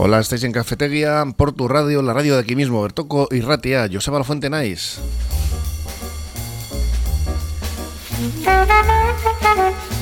[0.00, 3.88] Hola, estáis en Cafetería, por tu radio, la radio de aquí mismo, Bertoco y Ratia,
[3.92, 5.00] Joseba La Fuente Nice.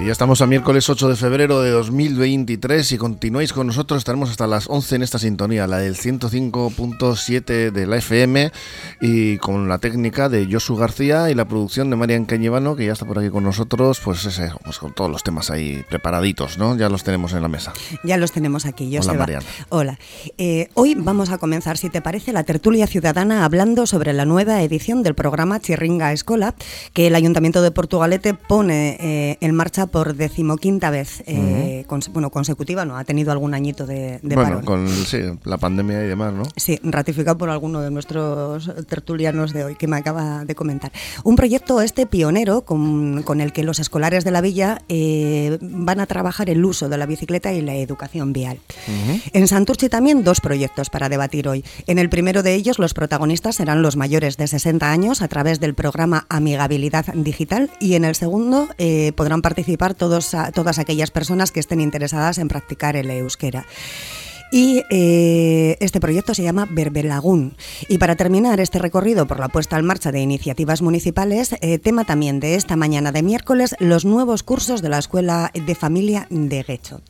[0.00, 2.86] Y ya estamos a miércoles 8 de febrero de 2023.
[2.86, 7.86] Si continuáis con nosotros, estaremos hasta las 11 en esta sintonía, la del 105.7 de
[7.86, 8.52] la FM,
[9.00, 12.92] y con la técnica de Josu García y la producción de Marian Cañevano, que ya
[12.92, 16.76] está por aquí con nosotros, pues, ese, pues con todos los temas ahí preparaditos, ¿no?
[16.76, 17.72] Ya los tenemos en la mesa.
[18.04, 19.14] Ya los tenemos aquí, Joseba.
[19.14, 19.42] Hola, Marian.
[19.68, 19.98] Hola.
[20.38, 24.62] Eh, hoy vamos a comenzar, si te parece, la tertulia ciudadana hablando sobre la nueva
[24.62, 26.54] edición del programa Chirringa Escola,
[26.92, 32.30] que el Ayuntamiento de Portugalete pone eh, en marcha por decimoquinta vez eh, cons- bueno,
[32.30, 34.64] consecutiva, no ha tenido algún añito de, de bueno, parón.
[34.64, 36.42] con sí, la pandemia y demás, ¿no?
[36.56, 40.92] Sí, ratificado por alguno de nuestros tertulianos de hoy que me acaba de comentar.
[41.24, 46.00] Un proyecto este pionero con, con el que los escolares de la villa eh, van
[46.00, 48.58] a trabajar el uso de la bicicleta y la educación vial.
[49.32, 51.64] En Santurchi también dos proyectos para debatir hoy.
[51.86, 55.60] En el primero de ellos los protagonistas serán los mayores de 60 años a través
[55.60, 61.52] del programa Amigabilidad Digital y en el segundo eh, podrán participar todos, todas aquellas personas
[61.52, 63.64] que estén interesadas en practicar el euskera.
[64.50, 67.56] Y eh, este proyecto se llama Berbelagún.
[67.88, 72.04] Y para terminar este recorrido por la puesta en marcha de iniciativas municipales, eh, tema
[72.04, 76.62] también de esta mañana de miércoles, los nuevos cursos de la Escuela de Familia de
[76.62, 77.02] Guecho.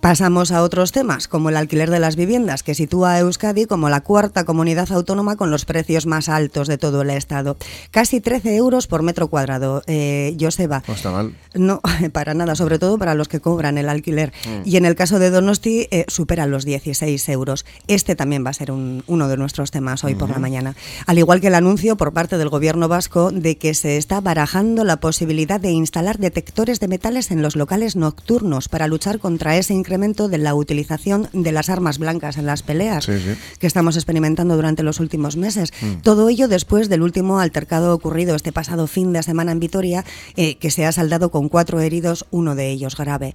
[0.00, 3.90] Pasamos a otros temas, como el alquiler de las viviendas, que sitúa a Euskadi como
[3.90, 7.58] la cuarta comunidad autónoma con los precios más altos de todo el Estado.
[7.90, 9.82] Casi 13 euros por metro cuadrado.
[9.86, 11.34] Eh, Joseba, No está mal.
[11.54, 11.82] no,
[12.14, 14.32] para nada, sobre todo para los que cobran el alquiler.
[14.64, 17.66] Y en el caso de Donosti, eh, supera los 16 euros.
[17.86, 20.76] Este también va a ser un- uno de nuestros temas hoy por la mañana.
[21.06, 24.82] Al igual que el anuncio por parte del gobierno vasco de que se está barajando
[24.84, 29.74] la posibilidad de instalar detectores de metales en los locales nocturnos para luchar contra ese
[29.74, 33.34] incremento de la utilización de las armas blancas en las peleas Sí, sí.
[33.58, 35.72] que estamos experimentando durante los últimos meses.
[36.02, 40.04] Todo ello después del último altercado ocurrido este pasado fin de semana en Vitoria,
[40.36, 43.34] eh, que se ha saldado con cuatro heridos, uno de ellos grave.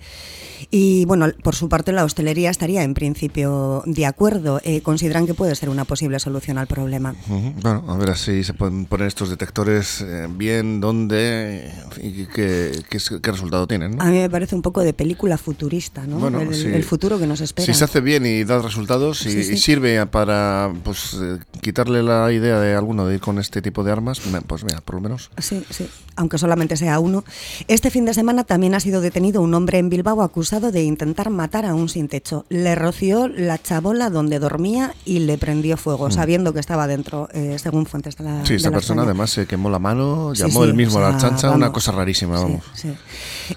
[0.71, 4.61] Y bueno, por su parte la hostelería estaría en principio de acuerdo.
[4.63, 7.13] Eh, consideran que puede ser una posible solución al problema.
[7.61, 12.99] Bueno, a ver si se pueden poner estos detectores eh, bien, dónde y qué, qué,
[13.21, 14.01] qué resultado tienen, ¿no?
[14.03, 16.17] A mí me parece un poco de película futurista, ¿no?
[16.19, 16.67] Bueno, el, sí.
[16.67, 17.65] el futuro que nos espera.
[17.65, 19.53] Si se hace bien y da resultados y, Sí, sí.
[19.53, 23.83] y sirve para pues eh, quitarle la idea de alguno de ir con este tipo
[23.83, 25.31] de armas, pues mira, por lo menos.
[25.37, 27.23] Sí, sí, aunque solamente sea uno.
[27.67, 31.29] Este fin de semana también ha sido detenido un hombre en Bilbao acusado de intentar
[31.29, 32.45] matar a un sin techo.
[32.49, 37.57] Le roció la chabola donde dormía y le prendió fuego, sabiendo que estaba dentro, eh,
[37.61, 38.45] según fuentes de la Mm.
[38.45, 39.11] Sí, de esta la persona zona.
[39.11, 41.73] además se quemó la mano, llamó él mismo o a la sea, chancha, una vamos.
[41.73, 42.63] cosa rarísima, vamos.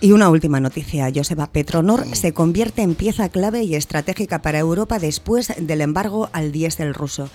[0.00, 1.47] Y una última noticia, Joseba.
[1.50, 6.94] Petronor se convierte en pieza clave y estratégica para Europa después del embargo al diésel
[6.94, 7.28] ruso.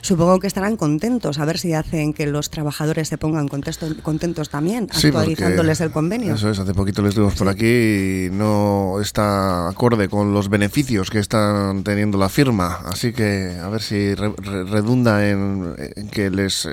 [0.00, 4.48] Supongo que estarán contentos a ver si hacen que los trabajadores se pongan contesto- contentos
[4.50, 6.34] también, Sí, actualizándoles el convenio.
[6.34, 11.08] Eso es, hace poquito lo estuvimos por aquí y no está acorde con los beneficios
[11.08, 12.80] que están teniendo la firma.
[12.84, 16.70] Así que a ver si re- re- redunda en, en que les eh,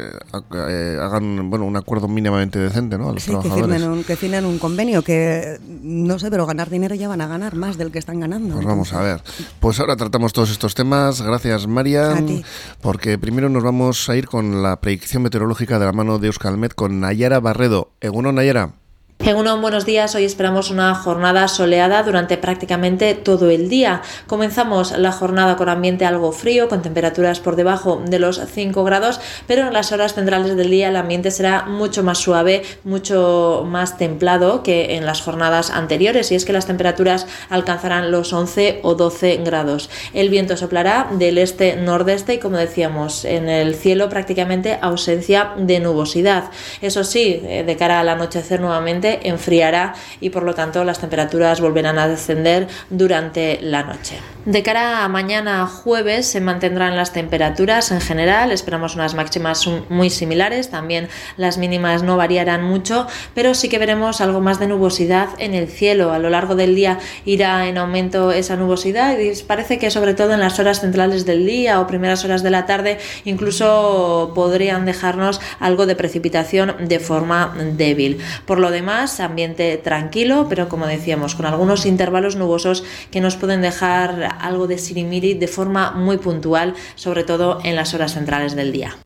[0.55, 3.09] eh, hagan bueno un acuerdo mínimamente decente ¿no?
[3.09, 3.75] a los Sí, que trabajadores.
[3.77, 7.27] firmen, un, que firmen un convenio que no sé, pero ganar dinero ya van a
[7.27, 8.55] ganar más del que están ganando.
[8.55, 9.21] Pues vamos a ver.
[9.59, 11.21] Pues ahora tratamos todos estos temas.
[11.21, 12.25] Gracias, A Marian.
[12.25, 12.43] ti.
[12.81, 16.73] Porque primero nos vamos a ir con la predicción meteorológica de la mano de Euskalmet
[16.73, 17.91] con Nayara Barredo.
[18.01, 18.73] Eguno, Nayara.
[19.21, 20.15] Egunon, buenos días.
[20.15, 24.01] Hoy esperamos una jornada soleada durante prácticamente todo el día.
[24.27, 29.19] Comenzamos la jornada con ambiente algo frío, con temperaturas por debajo de los 5 grados,
[29.45, 33.97] pero en las horas centrales del día el ambiente será mucho más suave, mucho más
[33.97, 38.95] templado que en las jornadas anteriores, y es que las temperaturas alcanzarán los 11 o
[38.95, 39.89] 12 grados.
[40.13, 46.51] El viento soplará del este-nordeste y, como decíamos, en el cielo prácticamente ausencia de nubosidad.
[46.81, 51.61] Eso sí, eh, de cara al anochecer nuevamente enfriará y por lo tanto las temperaturas
[51.61, 54.19] volverán a descender durante la noche.
[54.45, 60.09] De cara a mañana jueves se mantendrán las temperaturas en general, esperamos unas máximas muy
[60.09, 65.29] similares, también las mínimas no variarán mucho, pero sí que veremos algo más de nubosidad
[65.37, 66.13] en el cielo.
[66.13, 70.33] A lo largo del día irá en aumento esa nubosidad y parece que sobre todo
[70.33, 75.41] en las horas centrales del día o primeras horas de la tarde incluso podrían dejarnos
[75.59, 78.19] algo de precipitación de forma débil.
[78.45, 83.61] Por lo demás, ambiente tranquilo, pero como decíamos, con algunos intervalos nubosos que nos pueden
[83.61, 88.71] dejar algo de sirimiri de forma muy puntual, sobre todo en las horas centrales del
[88.71, 88.97] día.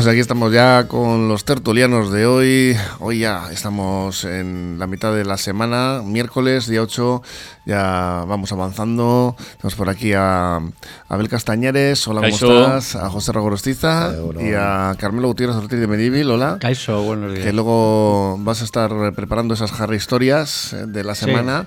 [0.00, 2.74] Pues aquí estamos ya con los tertulianos de hoy.
[3.00, 7.22] Hoy ya estamos en la mitad de la semana, miércoles, día 8.
[7.66, 9.36] Ya vamos avanzando.
[9.58, 10.58] Tenemos por aquí a
[11.06, 12.08] Abel Castañares.
[12.08, 12.96] Hola, ¿cómo estás?
[12.96, 16.30] A José Ragorostiza y a Carmelo Gutiérrez Ortiz de Medivil.
[16.30, 16.56] Hola.
[16.58, 17.44] Caiso, buenos días.
[17.44, 21.66] Que luego vas a estar preparando esas Harry historias eh, de la semana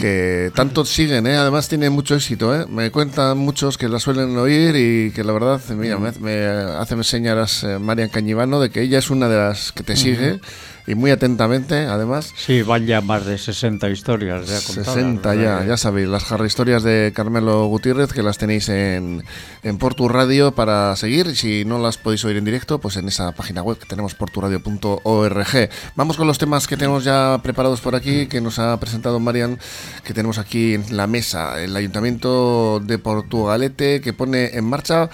[0.00, 1.36] que tanto siguen, ¿eh?
[1.36, 2.54] además tiene mucho éxito.
[2.58, 2.66] ¿eh?
[2.68, 7.02] Me cuentan muchos que la suelen oír y que la verdad, mira, me, me hace
[7.04, 10.40] señalas eh, Marian Cañivano de que ella es una de las que te sigue
[10.86, 12.32] y muy atentamente, además.
[12.36, 16.82] Sí, van ya más de 60 historias ya 60 ya, ya sabéis, las Harry historias
[16.82, 19.22] de Carmelo Gutiérrez que las tenéis en,
[19.62, 21.36] en Portu Radio para seguir.
[21.36, 25.70] Si no las podéis oír en directo, pues en esa página web que tenemos porturadio.org.
[25.94, 29.58] Vamos con los temas que tenemos ya preparados por aquí, que nos ha presentado Marian,
[30.04, 35.08] que tenemos aquí en la mesa, el Ayuntamiento de Portugalete, que pone en marcha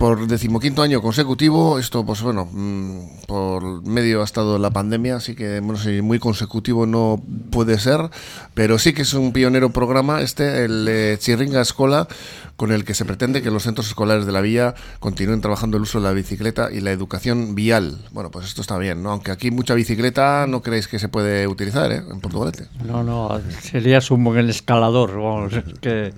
[0.00, 1.78] por decimoquinto año consecutivo.
[1.78, 7.22] Esto, pues bueno, mm, por medio ha estado la pandemia, así que muy consecutivo no
[7.50, 8.08] puede ser,
[8.54, 12.08] pero sí que es un pionero programa este, el eh, Chirringa Escola,
[12.56, 15.82] con el que se pretende que los centros escolares de la villa continúen trabajando el
[15.82, 17.98] uso de la bicicleta y la educación vial.
[18.10, 19.10] Bueno, pues esto está bien, ¿no?
[19.10, 22.02] Aunque aquí mucha bicicleta no creéis que se puede utilizar, ¿eh?
[22.10, 22.68] En Portugalete.
[22.86, 26.14] No, no, sería un buen escalador, vamos, que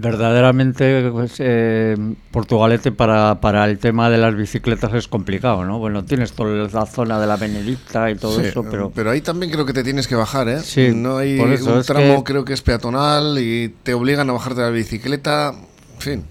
[0.00, 1.96] verdaderamente pues, eh,
[2.30, 5.78] Portugalete para, para el tema de las bicicletas es complicado, ¿no?
[5.78, 8.90] Bueno, tienes toda la zona de la Benedicta y todo eso, pero...
[8.94, 10.60] Pero ahí también creo que te tienes que bajar, ¿eh?
[10.60, 14.70] Sí, no hay un tramo creo que es peatonal y te obligan a bajarte la
[14.70, 15.54] bicicleta,
[15.94, 16.24] en fin.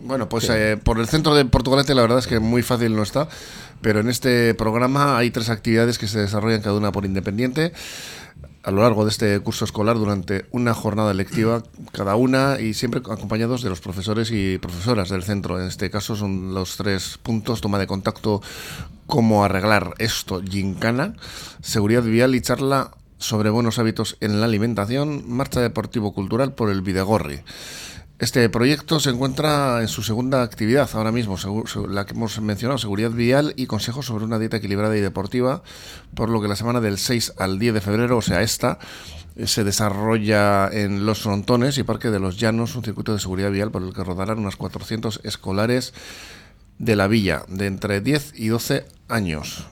[0.00, 3.02] Bueno, pues eh, por el centro de Portugalete la verdad es que muy fácil no
[3.02, 3.28] está,
[3.80, 7.72] pero en este programa hay tres actividades que se desarrollan cada una por independiente
[8.66, 12.98] a lo largo de este curso escolar durante una jornada lectiva cada una y siempre
[12.98, 15.60] acompañados de los profesores y profesoras del centro.
[15.60, 18.42] En este caso son los tres puntos, toma de contacto,
[19.06, 21.14] cómo arreglar esto, gincana,
[21.62, 27.42] seguridad vial y charla sobre buenos hábitos en la alimentación, marcha deportivo-cultural por el Videgorri.
[28.18, 31.36] Este proyecto se encuentra en su segunda actividad ahora mismo,
[31.86, 35.62] la que hemos mencionado, seguridad vial y consejos sobre una dieta equilibrada y deportiva,
[36.14, 38.78] por lo que la semana del 6 al 10 de febrero, o sea, esta,
[39.36, 43.50] eh, se desarrolla en Los Frontones y Parque de los Llanos un circuito de seguridad
[43.50, 45.92] vial por el que rodarán unos 400 escolares
[46.78, 49.66] de la villa de entre 10 y 12 años.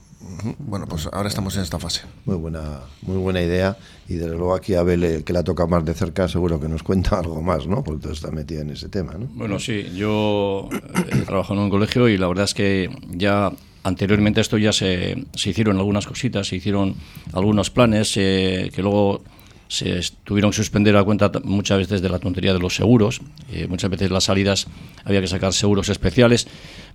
[0.58, 2.02] Bueno, pues ahora estamos en esta fase.
[2.24, 3.76] Muy buena, muy buena idea.
[4.08, 6.82] Y desde luego aquí a Abel, que la toca más de cerca, seguro que nos
[6.82, 7.82] cuenta algo más, ¿no?
[7.82, 9.26] Porque tú estás metida en ese tema, ¿no?
[9.32, 13.52] Bueno, sí, yo eh, he trabajado en un colegio y la verdad es que ya
[13.82, 16.94] anteriormente esto ya se, se hicieron algunas cositas, se hicieron
[17.32, 19.22] algunos planes eh, que luego
[19.69, 23.20] se tuvieron que suspender a cuenta muchas veces de la tontería de los seguros.
[23.52, 24.66] Eh, muchas veces las salidas
[25.05, 26.46] había que sacar seguros especiales.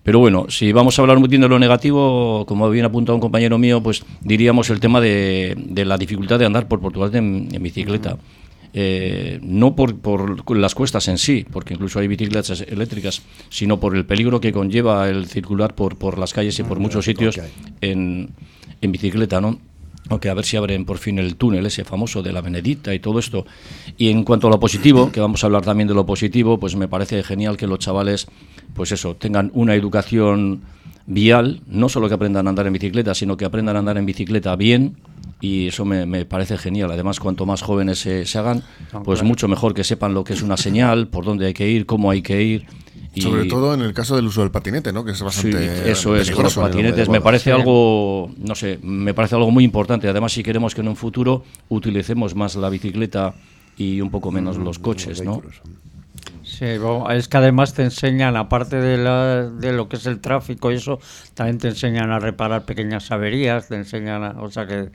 [0.03, 3.21] Pero bueno, si vamos a hablar un poquito de lo negativo, como bien apuntado un
[3.21, 5.55] compañero mío, pues diríamos el tema de,
[5.85, 8.17] la dificultad de andar por Portugal en, bicicleta.
[8.71, 13.95] Eh, no por, por, las cuestas en sí, porque incluso hay bicicletas eléctricas, sino por
[13.95, 17.39] el peligro que conlleva el circular por, por las calles y por ah, muchos sitios
[17.81, 18.29] en,
[18.81, 19.59] en bicicleta, ¿no?
[20.09, 22.99] Aunque a ver si abren por fin el túnel ese famoso de la Benedicta y
[22.99, 23.45] todo esto.
[23.97, 26.75] Y en cuanto a lo positivo, que vamos a hablar también de lo positivo, pues
[26.75, 28.27] me parece genial que los chavales,
[28.73, 30.61] pues eso, tengan una educación
[31.05, 34.05] vial, no solo que aprendan a andar en bicicleta, sino que aprendan a andar en
[34.05, 34.97] bicicleta bien,
[35.41, 36.91] y eso me, parece genial.
[36.91, 38.63] Además, cuanto más jóvenes se, se hagan,
[39.05, 41.85] pues mucho mejor que sepan lo que es una señal, por dónde hay que ir,
[41.85, 42.65] cómo hay que ir
[43.15, 45.03] sobre todo en el caso del uso del patinete, ¿no?
[45.03, 49.51] Que es bastante eso es, los patinetes me parece algo, no sé, me parece algo
[49.51, 50.07] muy importante.
[50.07, 53.33] Además, si queremos que en un futuro utilicemos más la bicicleta
[53.77, 55.41] y un poco menos los coches, ¿no?
[56.43, 56.65] Sí,
[57.11, 60.75] es que además te enseñan, aparte de, la, de lo que es el tráfico y
[60.75, 60.99] eso,
[61.33, 64.89] también te enseñan a reparar pequeñas averías, te enseñan, a, o sea que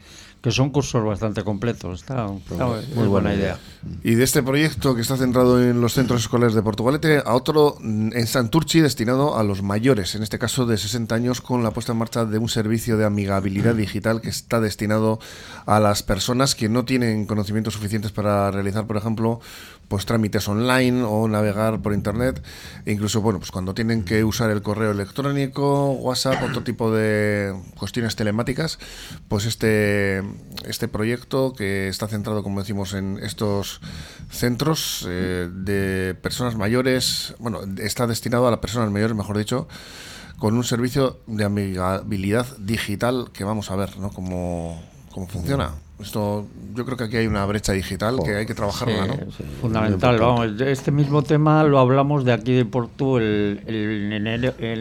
[0.44, 2.00] que son cursos bastante completos.
[2.00, 3.58] Está, muy buena idea.
[4.02, 7.78] Y de este proyecto que está centrado en los centros escolares de Portugalete a otro
[7.80, 11.92] en Santurchi destinado a los mayores, en este caso de 60 años, con la puesta
[11.92, 15.18] en marcha de un servicio de amigabilidad digital que está destinado
[15.64, 19.40] a las personas que no tienen conocimientos suficientes para realizar, por ejemplo,
[19.88, 22.42] pues trámites online o navegar por internet,
[22.84, 27.54] e incluso bueno, pues cuando tienen que usar el correo electrónico, WhatsApp, otro tipo de
[27.76, 28.78] cuestiones telemáticas,
[29.28, 30.22] pues este
[30.66, 33.80] este proyecto que está centrado, como decimos, en estos
[34.30, 39.68] centros eh, de personas mayores, bueno, está destinado a las personas mayores, mejor dicho,
[40.38, 44.10] con un servicio de amigabilidad digital que vamos a ver, ¿no?
[44.10, 45.72] Como cómo funciona.
[46.00, 49.14] Esto, yo creo que aquí hay una brecha digital que hay que trabajarla, ¿no?
[49.60, 50.18] fundamental.
[50.18, 54.26] Vamos, este mismo tema lo hablamos de aquí de Porto el, el, en,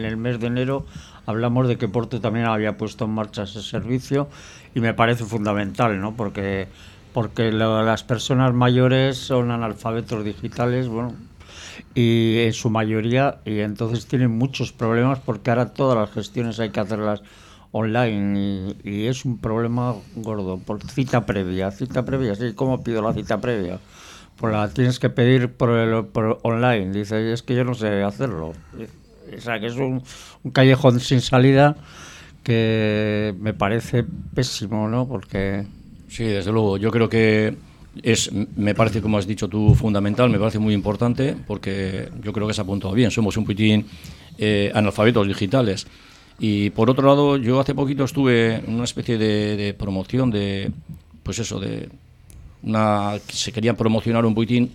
[0.04, 0.86] el mes de enero.
[1.26, 4.28] Hablamos de que Porto también había puesto en marcha ese servicio
[4.74, 6.14] y me parece fundamental, ¿no?
[6.16, 6.68] Porque
[7.12, 11.14] porque las personas mayores son analfabetos digitales, bueno,
[11.94, 16.70] y en su mayoría, y entonces tienen muchos problemas porque ahora todas las gestiones hay
[16.70, 17.22] que hacerlas
[17.76, 23.12] online y, es un problema gordo por cita previa, cita previa, sí, ¿cómo pido la
[23.12, 23.80] cita previa?
[24.36, 28.02] Pues la tienes que pedir por, el, por online, dice, es que yo no sé
[28.02, 28.52] hacerlo.
[29.36, 30.02] O sea, que es un,
[30.44, 31.76] un callejón sin salida
[32.44, 34.04] que me parece
[34.34, 35.08] pésimo, ¿no?
[35.08, 35.66] Porque...
[36.08, 37.56] Sí, desde luego, yo creo que
[38.02, 42.46] es, me parece, como has dicho tú, fundamental, me parece muy importante, porque yo creo
[42.46, 43.86] que se ha apuntado bien, somos un poquitín
[44.38, 45.88] eh, analfabetos digitales.
[46.38, 50.72] Y por otro lado, yo hace poquito estuve en una especie de, promoción de,
[51.22, 51.88] pues eso, de
[52.62, 54.72] una, se quería promocionar un poquitín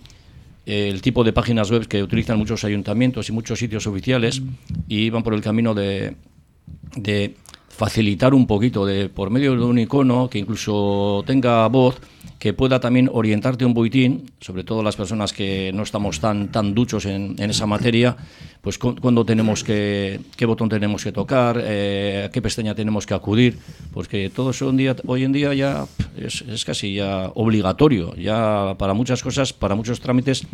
[0.66, 4.42] eh, el tipo de páginas web que utilizan muchos ayuntamientos y muchos sitios oficiales
[4.88, 6.16] y iban por el camino de,
[6.96, 7.34] de
[7.80, 11.98] facilitar un poquito de por medio de un icono que incluso tenga voz
[12.38, 16.74] que pueda también orientarte un boitín, sobre todo las personas que no estamos tan tan
[16.74, 18.18] duchos en, esa materia,
[18.60, 23.56] pues cuando tenemos que qué botón tenemos que tocar, eh, qué pestaña tenemos que acudir,
[23.94, 24.70] porque todo eso
[25.06, 25.86] hoy en día ya
[26.18, 30.46] es, es casi ya obligatorio, ya para muchas cosas, para muchos trámites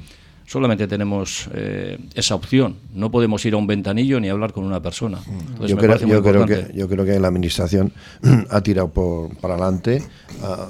[0.46, 2.76] solamente tenemos eh, esa opción.
[2.94, 5.20] No podemos ir a un ventanillo ni hablar con una persona.
[5.66, 7.92] yo, creo, que, yo creo que la Administración
[8.50, 10.02] ha tirado por, para adelante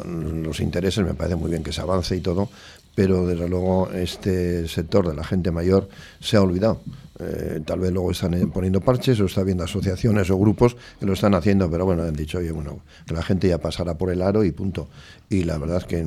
[0.04, 2.49] los intereses, me parece muy bien que se avance y todo,
[2.95, 5.88] pero desde luego este sector de la gente mayor
[6.21, 6.80] se ha olvidado.
[7.18, 11.14] Eh, tal vez luego están poniendo parches o está viendo asociaciones o grupos que lo
[11.14, 14.20] están haciendo, pero bueno, han dicho, oye, bueno, que la gente ya pasará por el
[14.20, 14.88] aro y punto.
[15.30, 16.04] Y la verdad es que,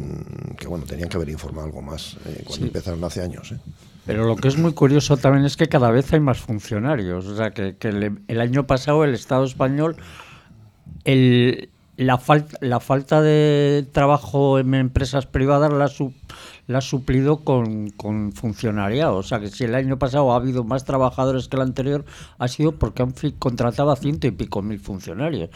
[0.67, 3.51] bueno, tenían que haber informado algo más eh, cuando empezaron hace años.
[3.51, 3.57] ¿eh?
[4.05, 7.25] Pero lo que es muy curioso también es que cada vez hay más funcionarios.
[7.25, 9.97] O sea, que, el, año pasado el Estado español,
[11.05, 12.19] el, la,
[12.61, 16.13] la falta de trabajo en empresas privadas la, sub,
[16.69, 19.17] la ha suplido con, con funcionariado.
[19.17, 22.05] O sea que si el año pasado ha habido más trabajadores que el anterior,
[22.37, 25.49] ha sido porque han contratado a ciento y pico mil funcionarios.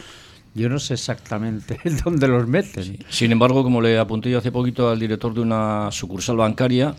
[0.56, 2.98] Yo no sé exactamente dónde los meten.
[3.08, 6.96] Sin embargo, como le apunté yo hace poquito al director de una sucursal bancaria,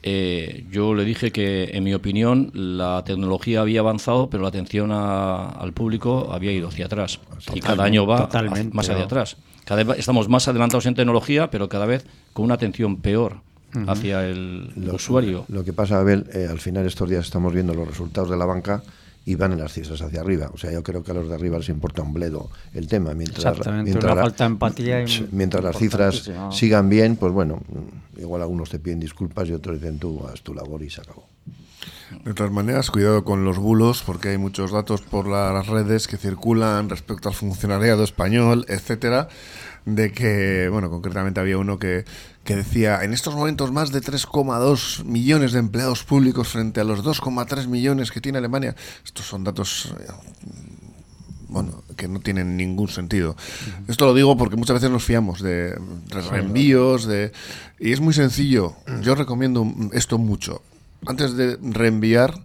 [0.00, 4.92] eh, yo le dije que, en mi opinión, la tecnología había avanzado, pero la atención
[4.92, 7.18] al público había ido hacia atrás.
[7.52, 8.28] y cada año va
[8.72, 9.36] más hacia atrás.
[9.64, 13.40] Cada vez estamos más adelantados en tecnología, pero cada vez con una atención peor
[13.86, 15.44] hacia el usuario.
[15.48, 18.44] Lo que pasa, Abel, eh, al final estos días estamos viendo los resultados de la
[18.44, 18.82] banca
[19.26, 20.50] y van en las cifras hacia arriba.
[20.54, 23.12] O sea, yo creo que a los de arriba les importa un bledo el tema.
[23.12, 27.60] Mientras, mientras, falta empatía mientras las cifras sigan bien, pues bueno,
[28.16, 31.26] igual algunos te piden disculpas y otros dicen tú, haz tu labor y se acabó.
[32.24, 36.16] De todas maneras, cuidado con los bulos, porque hay muchos datos por las redes que
[36.16, 39.28] circulan respecto al funcionariado español, etcétera,
[39.86, 42.04] de que, bueno, concretamente había uno que,
[42.44, 47.04] que decía, en estos momentos más de 3,2 millones de empleados públicos frente a los
[47.04, 48.74] 2,3 millones que tiene Alemania.
[49.04, 50.12] Estos son datos eh,
[51.48, 53.36] bueno, que no tienen ningún sentido.
[53.86, 55.78] Esto lo digo porque muchas veces nos fiamos de,
[56.30, 57.32] reenvíos, de
[57.78, 58.74] y es muy sencillo.
[59.02, 60.62] Yo recomiendo esto mucho.
[61.06, 62.44] Antes de reenviar,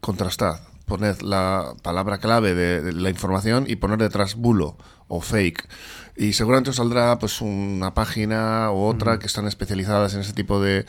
[0.00, 0.60] contrastad.
[0.86, 4.76] Poned la palabra clave de la información y poner detrás bulo
[5.08, 5.68] o fake
[6.14, 10.60] y seguramente os saldrá pues una página u otra que están especializadas en ese tipo
[10.60, 10.84] de,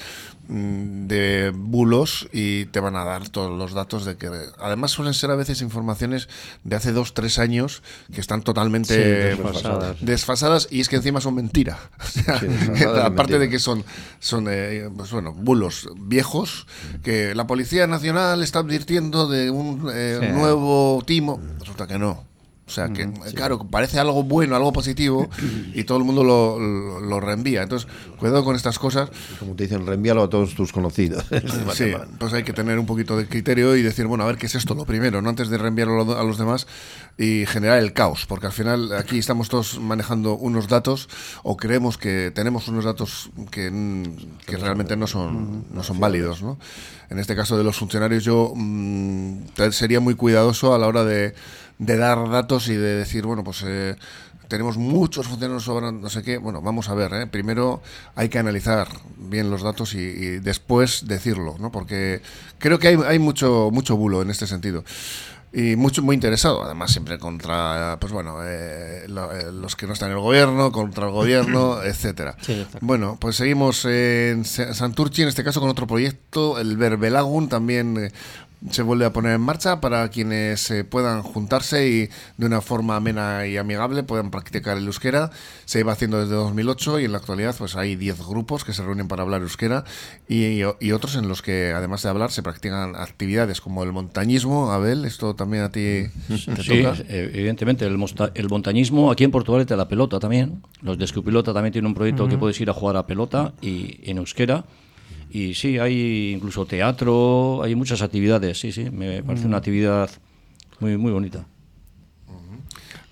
[0.50, 5.14] mm, de bulos y te van a dar todos los datos de que además suelen
[5.14, 6.28] ser a veces informaciones
[6.66, 9.36] de hace dos, tres años que están totalmente
[10.02, 10.68] desfasadas.
[10.70, 11.80] y es que encima son mentira.
[13.04, 13.86] aparte de que son,
[14.20, 16.68] son eh, pues bueno, bulos viejos
[17.02, 22.33] que la Policía Nacional está advirtiendo de un eh, nuevo timo, resulta que no.
[22.66, 25.30] O sea, que claro, parece algo bueno, algo positivo
[25.74, 26.58] y todo el mundo lo,
[27.02, 27.62] lo, reenvía.
[27.62, 29.10] Entonces, cuidado con estas cosas.
[29.38, 31.26] Como te dicen, reenvíalo a todos tus conocidos.
[31.74, 34.46] sí, pues hay que tener un poquito de criterio y decir, bueno, a ver qué
[34.46, 36.66] es esto lo primero, no antes de reenviarlo a los demás
[37.18, 41.10] y generar el caos, porque al final aquí estamos todos manejando unos datos
[41.44, 43.72] o creemos que tenemos unos datos que,
[44.46, 46.42] que realmente no son, no son válidos.
[46.42, 46.58] ¿no?
[47.10, 51.36] En este caso de los funcionarios, yo mm, sería muy cuidadoso a la hora de
[51.86, 53.96] de dar datos y de decir, bueno, pues eh,
[54.48, 56.38] tenemos muchos funcionarios sobre no sé qué.
[56.38, 57.28] Bueno, vamos a ver, ¿eh?
[57.28, 57.82] primero
[58.16, 58.88] hay que analizar
[59.18, 61.72] bien los datos y, después decirlo, ¿no?
[61.72, 62.22] Porque
[62.60, 64.84] creo que hay, hay mucho, mucho bulo en este sentido.
[65.54, 70.10] y mucho muy interesado además siempre contra pues bueno eh, eh, los que no están
[70.10, 72.36] en el gobierno contra el gobierno etcétera
[72.82, 78.12] bueno pues seguimos en Santurchi en este caso con otro proyecto el Verbelagun también eh,
[78.70, 82.96] se vuelve a poner en marcha para quienes eh, puedan juntarse y de una forma
[82.96, 85.32] amena y amigable puedan practicar el euskera.
[85.66, 88.84] Se iba haciendo desde 2008 y en la actualidad pues hay 10 grupos que se
[88.84, 89.84] reúnen para hablar euskera
[90.28, 94.72] y, y, otros en los que además de hablar se practican actividades como el montañismo.
[94.72, 97.98] Abel, esto también a ti te sí, evidentemente el,
[98.36, 100.62] el, montañismo aquí en Portugal te la pelota también.
[100.82, 104.00] Los de Escupilota también tienen un proyecto que puedes ir a jugar a pelota y
[104.10, 104.66] en euskera
[105.34, 110.08] y sí, hay incluso teatro, hay muchas actividades, sí, sí, me parece una actividad
[110.80, 111.48] muy, muy bonita.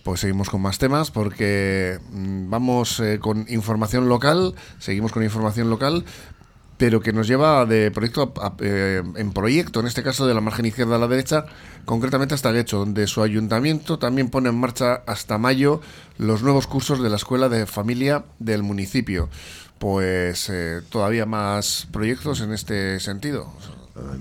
[0.04, 5.72] Pues seguimos con más temas porque mm, vamos eh, con información local, seguimos con información
[5.72, 6.06] local,
[6.78, 10.68] pero que nos lleva de proyecto eh, en proyecto, en este caso de la margen
[10.68, 11.46] izquierda a la derecha,
[11.86, 15.82] concretamente hasta Guecho, donde su ayuntamiento también pone en marcha hasta mayo
[16.20, 19.30] los nuevos cursos de la Escuela de Familia del municipio
[19.82, 23.52] pues eh, todavía más proyectos en este sentido.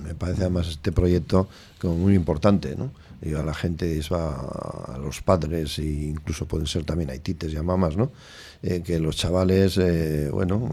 [0.03, 1.49] Me parece además este proyecto
[1.79, 2.93] como muy importante, ¿no?
[3.21, 7.53] Y a la gente, es a los padres e incluso pueden ser también a tites
[7.53, 8.11] y a mamás, ¿no?
[8.63, 10.67] Eh, que los chavales, eh, bueno,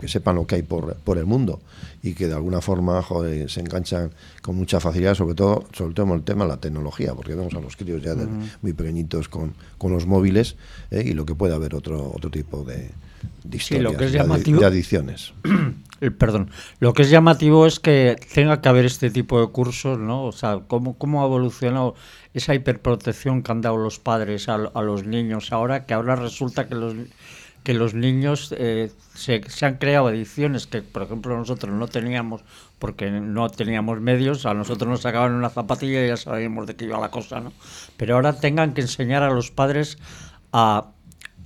[0.00, 1.60] que sepan lo que hay por, por el mundo
[2.02, 3.04] y que de alguna forma
[3.48, 7.34] se enganchan con mucha facilidad, sobre todo, sobre todo el tema de la tecnología, porque
[7.34, 8.14] vemos a los críos ya
[8.62, 10.56] muy pequeñitos con, con los móviles
[10.90, 12.90] y lo que puede haber otro, otro tipo de,
[13.80, 15.32] lo que es llamativo, de adicciones.
[16.18, 20.24] perdón, lo que es llamativo es que tenga que haber este tipo de cursos, ¿no?
[20.24, 21.94] O sea, cómo, cómo ha evolucionado
[22.32, 26.74] esa hiperprotección que han dado los padres a, los niños ahora, que ahora resulta que
[26.74, 26.94] los
[27.62, 32.42] que los niños eh, se, se, han creado adicciones que, por ejemplo, nosotros no teníamos
[32.78, 36.86] porque no teníamos medios, a nosotros nos sacaban una zapatilla y ya sabíamos de qué
[36.86, 37.52] iba la cosa, ¿no?
[37.98, 39.98] Pero ahora tengan que enseñar a los padres
[40.54, 40.92] a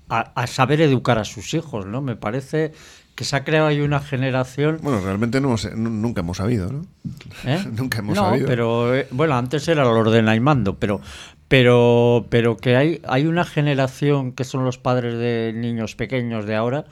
[0.08, 2.00] a, saber educar a sus hijos, ¿no?
[2.00, 2.72] Me parece
[3.14, 4.78] que se ha creado ahí una generación...
[4.82, 6.86] Bueno, realmente no nunca hemos sabido, ¿no?
[7.44, 7.64] ¿Eh?
[7.72, 11.00] nunca hemos no, pero eh, bueno, antes era el orden y mando, pero
[11.46, 16.56] pero pero que hay hay una generación que son los padres de niños pequeños de
[16.56, 16.86] ahora,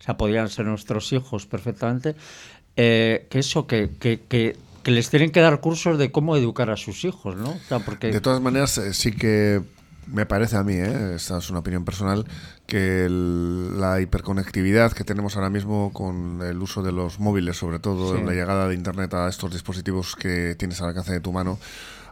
[0.00, 2.14] o sea, podrían ser nuestros hijos perfectamente,
[2.76, 6.70] eh, que eso que, que, que que les tienen que dar cursos de cómo educar
[6.70, 7.50] a sus hijos, ¿no?
[7.50, 8.06] O sea, porque...
[8.06, 9.60] De todas maneras, sí que
[10.12, 11.14] me parece a mí, ¿eh?
[11.14, 12.26] esta es una opinión personal,
[12.66, 18.20] que la hiperconectividad que tenemos ahora mismo con el uso de los móviles, sobre todo
[18.20, 21.58] la llegada de Internet a estos dispositivos que tienes al alcance de tu mano,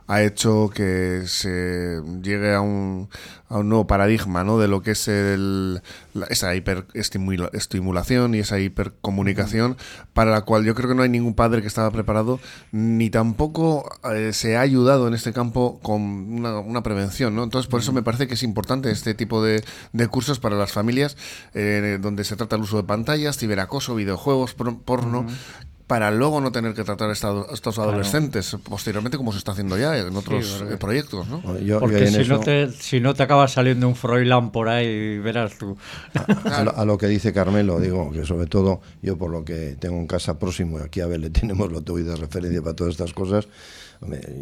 [0.07, 3.09] ha hecho que se llegue a un,
[3.49, 4.59] a un nuevo paradigma ¿no?
[4.59, 5.83] de lo que es el,
[6.31, 9.77] esa hiperestimulación y esa hipercomunicación
[10.12, 12.40] para la cual yo creo que no hay ningún padre que estaba preparado
[12.73, 17.35] ni tampoco eh, se ha ayudado en este campo con una, prevención.
[17.35, 17.42] ¿no?
[17.42, 20.73] Entonces por eso me parece que es importante este tipo de, de cursos para las
[20.73, 21.16] familias
[21.55, 25.27] eh, donde se trata el uso de pantallas, ciberacoso, videojuegos, porno,
[25.87, 29.96] para luego no tener que tratar a estos adolescentes posteriormente como se está haciendo ya
[29.96, 31.40] en otros eh, proyectos, ¿no?
[31.79, 35.77] Porque si, no te, si no te acaba saliendo un Froilán por ahí, verás tú.
[36.51, 40.09] A, lo, que dice Carmelo, digo que sobre todo yo por lo que tengo en
[40.09, 43.46] casa próximo, aquí a ver, le tenemos lo tuyo de referencia para todas estas cosas,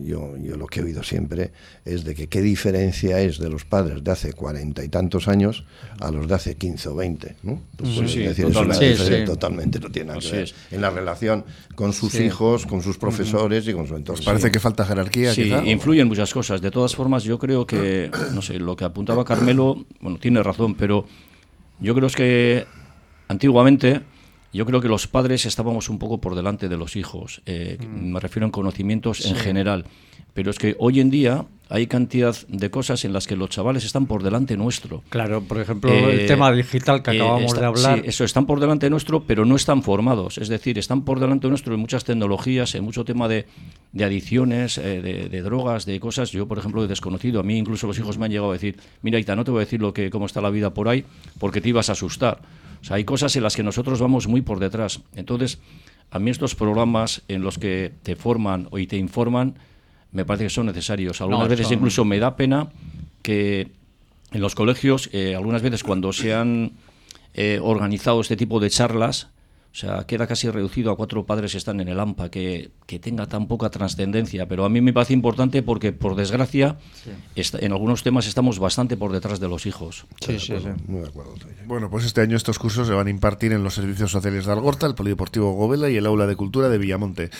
[0.02, 1.52] yo, yo lo que he oído siempre
[1.84, 5.64] es de que qué diferencia es de los padres de hace cuarenta y tantos años
[6.00, 7.36] a los de hace 15 o 20.
[7.42, 7.62] ¿no?
[7.78, 9.80] decir, totalmente.
[9.80, 13.72] no tiene nada que ver en la relación con sus hijos, con sus profesores y
[13.72, 14.24] con su entorno.
[14.24, 15.32] parece que falta jerarquía.
[15.34, 16.60] Sí, influyen muchas cosas.
[16.60, 20.74] De todas formas, yo creo que, no sé, lo que apuntaba Carmelo, bueno, tiene razón,
[20.74, 21.06] pero
[21.80, 22.66] yo creo es que
[23.28, 24.02] antiguamente
[24.54, 27.42] yo creo que los padres estábamos un poco por delante de los hijos.
[27.44, 28.12] Eh, mm.
[28.12, 29.84] Me refiero en conocimientos en general.
[30.32, 33.84] Pero es que hoy en día hay cantidad de cosas en las que los chavales
[33.84, 35.02] están por delante nuestro.
[35.08, 38.00] Claro, por ejemplo, el eh, tema digital que eh, acabamos de hablar.
[38.00, 40.38] Sí, eso, están por delante nuestro, pero no están formados.
[40.38, 43.46] Es decir, están por delante nuestro en muchas tecnologías, en mucho tema de,
[43.92, 46.30] de adicciones, de, de, drogas, de cosas.
[46.30, 47.40] Yo, por ejemplo, he desconocido.
[47.40, 49.58] A mí incluso los hijos me han llegado a decir, mira, Ita, no te voy
[49.58, 51.04] a decir lo que, cómo está la vida por ahí,
[51.38, 52.40] porque te ibas a asustar.
[52.84, 55.00] O sea, hay cosas en las que nosotros vamos muy por detrás.
[55.16, 55.58] Entonces,
[56.10, 59.54] a mí estos programas en los que te forman y te informan,
[60.12, 61.22] me parece que son necesarios.
[61.22, 62.68] Algunas veces incluso me da pena
[63.22, 63.70] que
[64.32, 66.72] en los colegios, eh, algunas veces cuando se han
[67.32, 69.28] eh, organizado este tipo de charlas,
[69.74, 73.00] O sea, queda casi reducido a cuatro padres que están en el AMPA, que, que
[73.00, 74.46] tenga tan poca trascendencia.
[74.46, 76.76] Pero a mí me parece importante porque, por desgracia,
[77.34, 80.06] en algunos temas estamos bastante por detrás de los hijos.
[80.20, 80.68] Sí, sí, sí.
[80.86, 81.34] Muy de acuerdo.
[81.66, 84.52] Bueno, pues este año estos cursos se van a impartir en los servicios sociales de
[84.52, 87.30] Algorta, el Polideportivo Govela y el Aula de Cultura de Villamonte.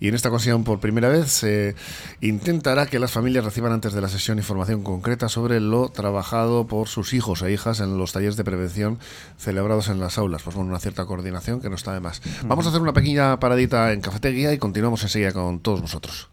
[0.00, 1.76] Y en esta ocasión, por primera vez, se
[2.20, 6.88] intentará que las familias reciban antes de la sesión información concreta sobre lo trabajado por
[6.88, 8.98] sus hijos e hijas en los talleres de prevención
[9.38, 10.42] celebrados en las aulas.
[10.42, 12.22] Pues con una cierta coordinación que no está de más.
[12.46, 16.30] Vamos a hacer una pequeña paradita en Cafetería y continuamos enseguida con todos vosotros.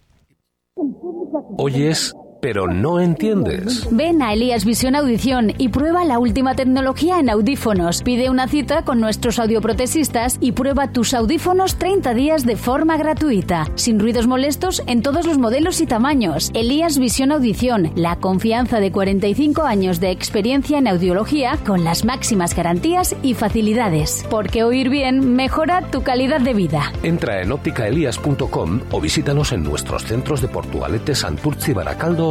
[1.57, 3.87] Hoy es pero no entiendes.
[3.91, 8.01] Ven a Elías Visión Audición y prueba la última tecnología en audífonos.
[8.01, 13.67] Pide una cita con nuestros audioprotesistas y prueba tus audífonos 30 días de forma gratuita,
[13.75, 16.49] sin ruidos molestos en todos los modelos y tamaños.
[16.55, 22.55] Elías Visión Audición, la confianza de 45 años de experiencia en audiología con las máximas
[22.55, 24.25] garantías y facilidades.
[24.29, 26.91] Porque oír bien mejora tu calidad de vida.
[27.03, 32.30] Entra en ópticaelías.com o visítanos en nuestros centros de Portugalete, Santurce y Baracaldo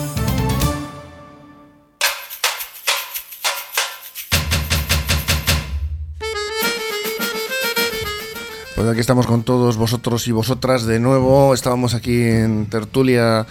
[8.81, 11.53] Pues aquí estamos con todos vosotros y vosotras de nuevo.
[11.53, 13.45] Estábamos aquí en tertulia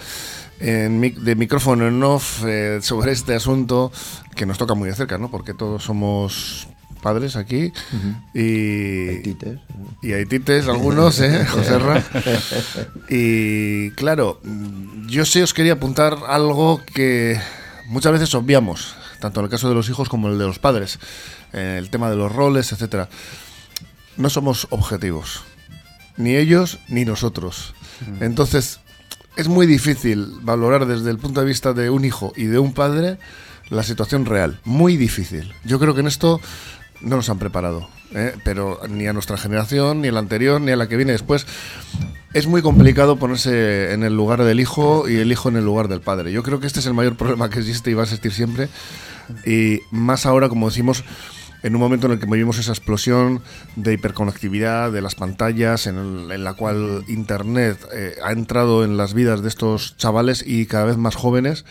[0.59, 3.93] en de micrófono en off eh, sobre este asunto
[4.35, 5.31] que nos toca muy de cerca, ¿no?
[5.31, 6.67] Porque todos somos
[7.01, 7.73] padres aquí
[8.35, 9.61] y haitites.
[10.03, 11.47] y haitites algunos, ¿eh?
[11.49, 11.79] José
[13.09, 14.41] y claro,
[15.07, 17.41] yo sí os quería apuntar algo que
[17.87, 20.59] muchas veces obviamos, tanto en el caso de los hijos como en el de los
[20.59, 20.99] padres,
[21.53, 23.09] el tema de los roles, etcétera
[24.21, 25.43] no somos objetivos.
[26.17, 27.75] Ni ellos ni nosotros.
[28.21, 28.81] Entonces,
[29.37, 32.75] es muy difícil valorar desde el punto de vista de un hijo y de un
[32.75, 33.19] padre
[33.71, 34.61] la situación real.
[34.65, 35.53] Muy difícil.
[35.65, 36.41] Yo creo que en esto
[37.01, 37.89] no nos han preparado.
[38.15, 38.35] ¿eh?
[38.45, 41.47] Pero ni a nuestra generación, ni a la anterior, ni a la que viene después.
[42.35, 45.89] Es muy complicado ponerse en el lugar del hijo y el hijo en el lugar
[45.89, 46.33] del padre.
[46.33, 48.69] Yo creo que este es el mayor problema que existe y va a existir siempre.
[49.47, 51.05] Y más ahora, como decimos,
[51.63, 53.43] en un momento en el que vivimos esa explosión
[53.77, 59.43] de hiperconectividad, de las pantallas, en, la cual Internet eh, ha entrado en las vidas
[59.43, 61.65] de estos chavales y cada vez más jóvenes,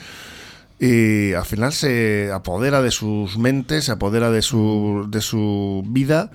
[0.80, 6.32] y al final se apodera de sus mentes, se apodera de su, de su vida.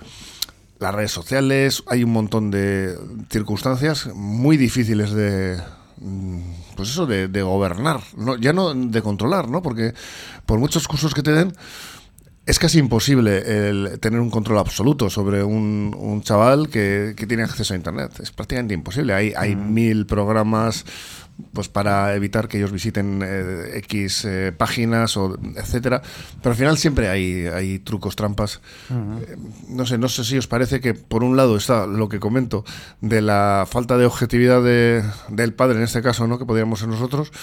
[0.79, 2.95] Las redes sociales, hay un montón de
[3.29, 5.59] circunstancias muy difíciles de,
[5.99, 6.39] mm,
[6.75, 8.01] pues eso, de, de gobernar,
[8.39, 9.63] ya no de controlar, ¿no?
[9.63, 9.93] Porque
[10.45, 11.53] por muchos cursos que te den,
[12.45, 17.73] es casi imposible el tener un control absoluto sobre un, un chaval que, tiene acceso
[17.73, 18.19] a Internet.
[18.21, 19.13] Es prácticamente imposible.
[19.13, 19.73] Hay, hay mm.
[19.73, 20.85] mil programas
[21.53, 26.01] pues para evitar que ellos visiten eh, X eh, páginas o etcétera
[26.41, 29.35] pero al final siempre hay, hay trucos trampas eh,
[29.67, 32.63] no sé no sé si os parece que por un lado está lo que comento
[33.01, 36.87] de la falta de objetividad de, del padre en este caso no que podríamos ser
[36.87, 37.33] nosotros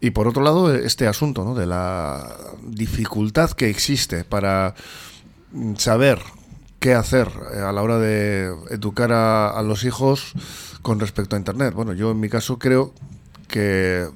[0.00, 1.54] y por otro lado, este asunto ¿no?
[1.54, 4.74] de la dificultad que existe para
[5.76, 6.20] saber
[6.78, 10.32] qué hacer eh, a la hora de educar a, los hijos
[10.82, 11.74] con respecto a Internet.
[11.74, 12.94] Bueno, yo en mi caso creo
[13.46, 14.08] que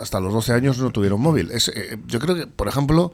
[0.00, 1.50] hasta los 12 años no tuvieron móvil.
[1.50, 3.12] Es, eh, yo creo que, por ejemplo,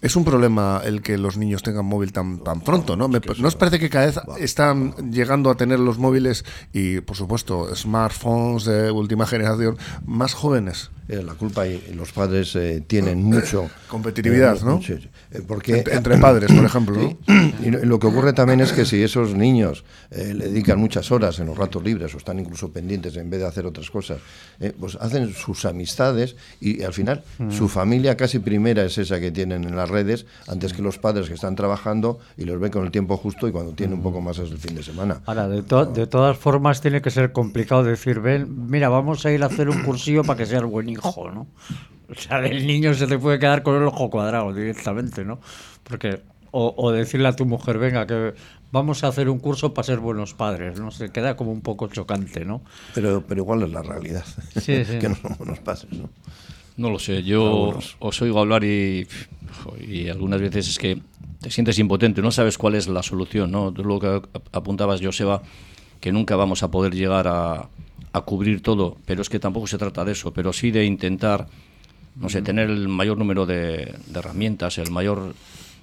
[0.00, 3.08] es un problema el que los niños tengan móvil tan, tan pronto, ¿no?
[3.08, 7.74] ¿No os parece que cada vez están llegando a tener los móviles y, por supuesto,
[7.74, 10.90] smartphones de última generación más jóvenes?
[11.08, 13.70] Eh, la culpa y los padres eh, tienen mucho...
[13.88, 14.80] Competitividad, eh, ¿no?
[15.46, 17.16] porque, entre, padres, por ejemplo.
[17.60, 21.46] Y lo que ocurre también es que si esos niños le dedican muchas horas en
[21.46, 24.18] los ratos libres o están incluso pendientes en vez de hacer otras cosas,
[24.78, 27.50] pues hacen sus amistades y al final mm.
[27.50, 31.28] su familia casi primera es esa que tienen en las redes antes que los padres
[31.28, 34.20] que están trabajando y los ven con el tiempo justo y cuando tienen un poco
[34.20, 35.20] más es el fin de semana.
[35.26, 39.42] Ahora, de, de todas formas tiene que ser complicado decir, ven, mira, vamos a ir
[39.42, 41.46] a hacer un cursillo para que sea el buen hijo, ¿no?
[42.10, 45.40] O sea, el niño se te puede quedar con el ojo cuadrado directamente, ¿no?
[45.82, 48.34] Porque, o, decirle a tu mujer, venga, que
[48.72, 50.90] vamos a hacer un curso para ser buenos padres, ¿no?
[50.90, 52.62] Se queda como un poco chocante, ¿no?
[52.94, 54.24] Pero, pero igual es la realidad,
[54.64, 56.08] que no son buenos padres, ¿no?
[56.78, 59.06] No lo sé, yo os oigo hablar y,
[59.80, 61.02] y algunas veces es que
[61.40, 63.72] te sientes impotente, no sabes cuál es la solución, ¿no?
[63.72, 65.42] Tú lo que apuntabas, Joseba,
[66.00, 67.68] que nunca vamos a poder llegar a,
[68.12, 71.46] a cubrir todo, pero es que tampoco se trata de eso, pero sí de intentar,
[72.16, 75.34] no sé, tener el mayor número de, herramientas, el mayor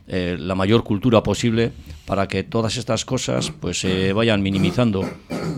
[0.07, 1.71] eh, la mayor cultura posible
[2.05, 5.03] para que todas estas cosas pues se vayan minimizando.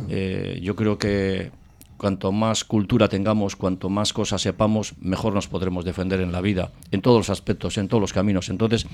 [0.10, 1.51] Eh, yo creo que
[1.97, 6.71] cuanto más cultura tengamos, cuanto más cosas sepamos, mejor nos podremos defender en la vida,
[6.91, 8.49] en todos los aspectos, en todos los caminos.
[8.49, 8.86] Entonces,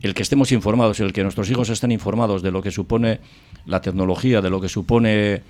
[0.00, 3.20] el que estemos informados, el que nuestros hijos estén informados de lo que supone
[3.66, 5.42] la tecnología, de lo que supone,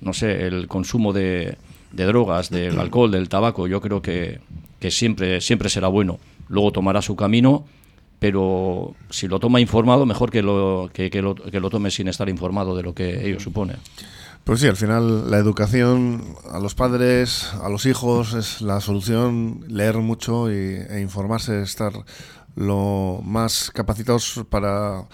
[0.00, 1.56] no sé, el consumo de,
[1.92, 4.40] drogas, del alcohol, del tabaco, yo creo que,
[4.80, 6.18] que siempre, siempre será bueno.
[6.48, 7.64] Luego tomará su camino
[8.24, 12.26] pero si lo toma informado, mejor que lo, que, lo, que lo tome sin estar
[12.30, 13.74] informado de lo que ello supone.
[14.44, 19.64] Pues sí, al final la educación a los padres, a los hijos es la solución,
[19.68, 21.92] leer mucho y, e informarse, estar
[22.56, 25.04] lo más capacitados para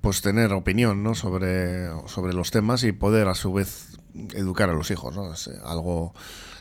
[0.00, 1.14] pues tener opinión ¿no?
[1.14, 3.98] sobre, sobre los temas y poder a su vez
[4.34, 5.32] educar a los hijos, ¿no?
[5.32, 6.14] Es algo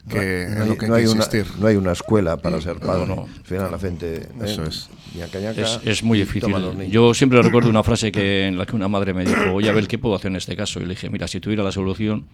[0.09, 1.27] que no, lo que hay, una,
[1.59, 3.11] no hay una escuela para ser padre.
[3.11, 4.29] Al final la gente...
[4.43, 4.89] Eso es.
[5.15, 5.79] es.
[5.83, 6.03] es.
[6.03, 6.53] muy difícil.
[6.89, 9.73] Yo siempre recuerdo una frase que en la que una madre me dijo, oye, a
[9.73, 10.79] ver, ¿qué puedo hacer en este caso?
[10.79, 12.27] Y le dije, mira, si tuviera la solución,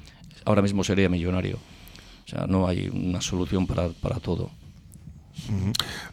[0.44, 1.58] ahora mismo sería millonario.
[2.26, 4.52] O sea, no hay una solución para, para todo.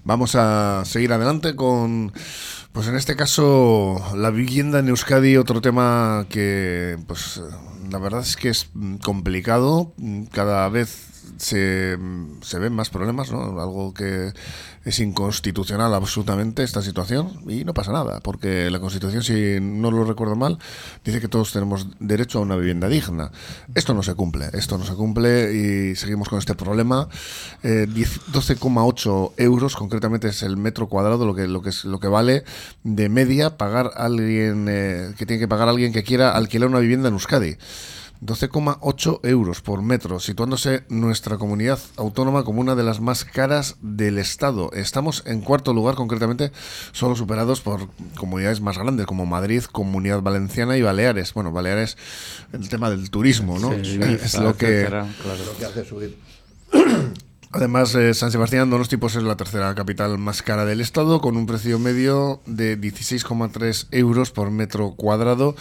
[0.04, 2.12] Vamos a seguir adelante con,
[2.78, 7.42] pues en este caso, la vivienda en Euskadi, otro tema que, pues,
[7.90, 8.70] la verdad es que es
[9.02, 9.94] complicado.
[10.30, 11.96] Cada vez se,
[12.42, 13.60] se ven más problemas, ¿no?
[13.60, 14.32] Algo que
[14.84, 20.04] es inconstitucional absolutamente esta situación y no pasa nada, porque la Constitución, si no lo
[20.04, 20.58] recuerdo mal,
[21.04, 23.30] dice que todos tenemos derecho a una vivienda digna.
[23.74, 27.08] Esto no se cumple, esto no se cumple y seguimos con este problema.
[27.62, 32.08] Eh, 12,8 euros, concretamente es el metro cuadrado, lo que, lo que, es, lo que
[32.08, 32.44] vale
[32.82, 37.08] de media pagar alguien eh, que tiene que pagar alguien que quiera alquilar una vivienda
[37.08, 37.56] en Euskadi.
[38.20, 44.18] 12,8 euros por metro, situándose nuestra comunidad autónoma como una de las más caras del
[44.18, 44.70] Estado.
[44.72, 46.52] Estamos en cuarto lugar, concretamente,
[46.92, 51.32] solo superados por comunidades más grandes como Madrid, Comunidad Valenciana y Baleares.
[51.34, 51.96] Bueno, Baleares,
[52.52, 53.72] el tema del turismo, ¿no?
[53.72, 56.16] es lo que, lo que hace subir.
[57.50, 61.36] Además, eh, San Sebastián Donosti pues, es la tercera capital más cara del estado, con
[61.36, 65.56] un precio medio de 16,3 euros por metro cuadrado.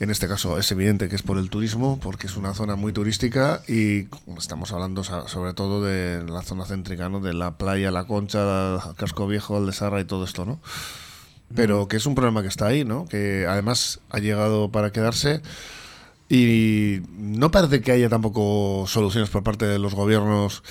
[0.00, 2.94] En este caso es evidente que es por el turismo, porque es una zona muy
[2.94, 7.20] turística y estamos hablando sobre todo de la zona céntrica, ¿no?
[7.20, 10.58] de la playa, la Concha, el Casco Viejo, el de Sarra y todo esto, ¿no?
[11.54, 13.06] Pero que es un problema que está ahí, ¿no?
[13.06, 15.42] Que además ha llegado para quedarse
[16.28, 20.62] y no parece que haya tampoco soluciones por parte de los gobiernos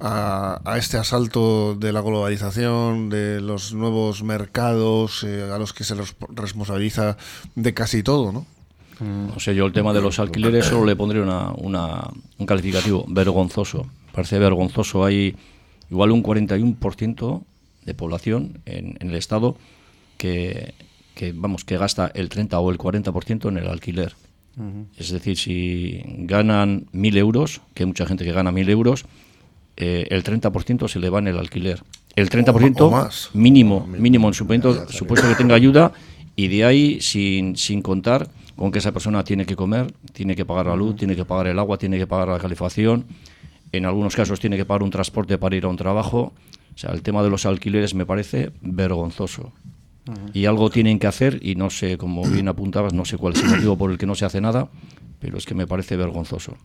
[0.00, 5.94] a, este asalto de la globalización, de los nuevos mercados eh, a los que se
[5.94, 7.16] les responsabiliza
[7.54, 8.46] de casi todo, ¿no?
[9.34, 13.86] O sea, yo el tema de los alquileres solo le pondría una, un calificativo vergonzoso.
[14.12, 15.04] Parece vergonzoso.
[15.04, 15.34] Hay
[15.90, 17.42] igual un 41%
[17.84, 19.56] de población en, en el Estado
[20.16, 20.74] que,
[21.16, 24.14] que, vamos, que gasta el 30 o el 40% en el alquiler.
[24.96, 29.04] Es decir, si ganan mil euros, que hay mucha gente que gana mil euros,
[29.76, 31.82] eh, el 30% se le va en el alquiler.
[32.14, 35.92] El 30% mínimo, mínimo en supuesto, supuesto que tenga ayuda
[36.36, 40.44] y de ahí sin, sin contar con que esa persona tiene que comer, tiene que
[40.44, 43.04] pagar la luz, tiene que pagar el agua, tiene que pagar la calefacción,
[43.72, 46.32] en algunos casos tiene que pagar un transporte para ir a un trabajo.
[46.74, 49.52] O sea, el tema de los alquileres me parece vergonzoso.
[50.32, 53.42] Y algo tienen que hacer y no sé, como bien apuntabas, no sé cuál es
[53.42, 54.68] el motivo por el que no se hace nada,
[55.18, 56.56] pero es que me parece vergonzoso.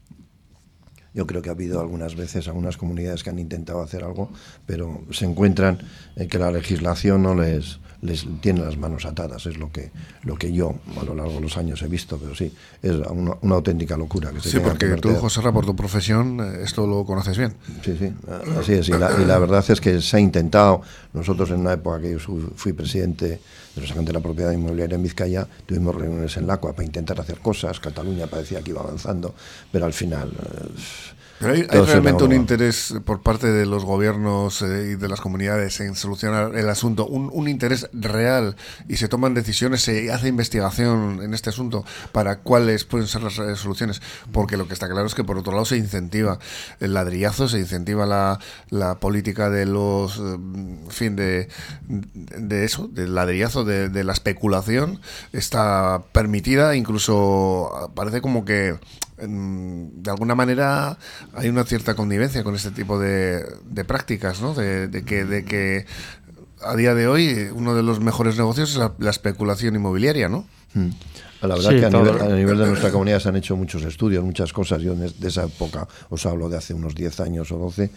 [1.19, 4.29] Yo creo que ha habido algunas veces algunas comunidades que han intentado hacer algo,
[4.65, 5.77] pero se encuentran
[6.15, 9.91] en que la legislación no les, les tiene las manos atadas, es lo que,
[10.23, 13.35] lo que yo a lo largo de los años he visto, pero sí, es una,
[13.53, 14.31] auténtica locura.
[14.31, 17.53] Que sí, porque tú, José por tu profesión, eh, esto lo conoces bien.
[17.83, 18.13] Sí, sí,
[18.57, 21.73] así es, y la, y la verdad es que se ha intentado, nosotros en una
[21.73, 22.19] época que yo
[22.55, 23.41] fui presidente
[23.75, 27.79] de los la propiedad inmobiliaria en Vizcaya, tuvimos reuniones en LACUA para intentar hacer cosas,
[27.79, 29.33] Cataluña parecía que iba avanzando,
[29.71, 30.29] pero al final...
[30.29, 35.21] Eh, pero hay, realmente un interés por parte de los gobiernos eh, y de las
[35.21, 40.27] comunidades en solucionar el asunto, un, un, interés real y se toman decisiones, se hace
[40.27, 45.07] investigación en este asunto para cuáles pueden ser las soluciones, porque lo que está claro
[45.07, 46.39] es que por otro lado se incentiva
[46.79, 51.47] el ladrillazo, se incentiva la, la política de los, eh, en fin, de,
[51.87, 54.99] de eso, del ladrillazo, de, de la especulación,
[55.31, 58.77] está permitida, incluso parece como que
[59.21, 60.97] de alguna manera
[61.33, 63.43] hay una cierta connivencia con este tipo de,
[63.87, 64.53] prácticas, ¿no?
[64.53, 65.85] De, que, de que
[66.61, 70.45] a día de hoy uno de los mejores negocios es la, especulación inmobiliaria, ¿no?
[70.73, 70.89] Hmm.
[71.41, 74.81] La verdad que a nivel, de nuestra comunidad se han hecho muchos estudios, muchas cosas.
[74.81, 77.89] Yo de esa época os hablo de hace unos 10 años o 12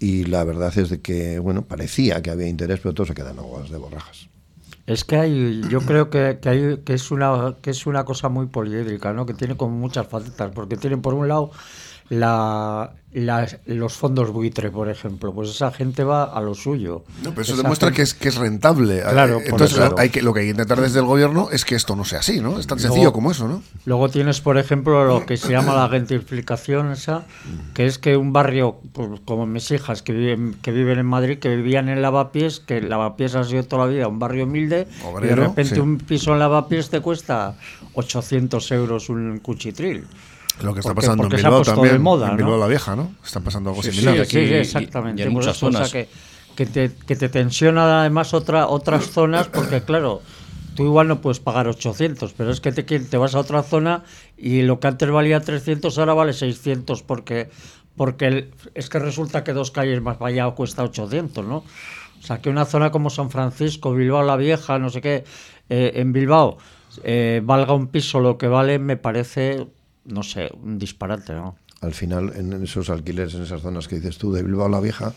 [0.00, 3.30] y la verdad es de que, bueno, parecía que había interés, pero todo se queda
[3.30, 4.28] en aguas de borrajas.
[4.86, 8.28] Es que hay, yo creo que, que, hay, que es una que es una cosa
[8.28, 9.26] muy poliédrica, ¿no?
[9.26, 11.52] Que tiene como muchas facetas, porque tienen por un lado
[12.12, 12.92] la,
[13.64, 17.04] los fondos buitre, por ejemplo, pues esa gente va a lo suyo.
[17.22, 19.00] No, pero eso demuestra que, es, que es rentable.
[19.00, 21.96] Claro, Entonces, Hay que, lo que hay que intentar desde el gobierno es que esto
[21.96, 22.58] no sea así, ¿no?
[22.58, 23.62] Es tan sencillo como eso, ¿no?
[23.86, 27.24] Luego tienes, por ejemplo, lo que se llama la gentrificación esa,
[27.72, 31.38] que es que un barrio, pues, como mis hijas que viven, que viven en Madrid,
[31.38, 34.86] que vivían en Lavapiés, que Lavapiés ha sido toda la vida un barrio humilde,
[35.22, 37.56] y de repente un piso en Lavapiés te cuesta
[37.94, 40.04] 800 euros un cuchitril.
[40.60, 43.14] Lo que está pasando en Bilbao también, en Bilbao la Vieja, ¿no?
[43.24, 44.26] Está pasando algo similar.
[44.26, 45.22] Sí, sí, exactamente.
[45.22, 45.90] Y, en muchas zonas.
[45.90, 46.08] Que,
[46.54, 50.20] que, te, que te tensiona además otra, otras zonas porque, claro,
[50.74, 54.04] tú igual no puedes pagar 800, pero es que te, te vas a otra zona
[54.36, 57.50] y lo que antes valía 300 ahora vale 600 porque,
[57.96, 61.56] porque es que resulta que dos calles más allá cuesta 800, ¿no?
[61.58, 65.24] O sea, que una zona como San Francisco, Bilbao la Vieja, no sé qué,
[65.68, 66.58] eh, en Bilbao
[67.02, 69.66] eh, valga un piso lo que vale, me parece
[70.04, 71.56] no sé, un disparate, ¿no?
[71.80, 75.12] Al final, en esos alquileres, en esas zonas que dices tú de Bilbao la Vieja,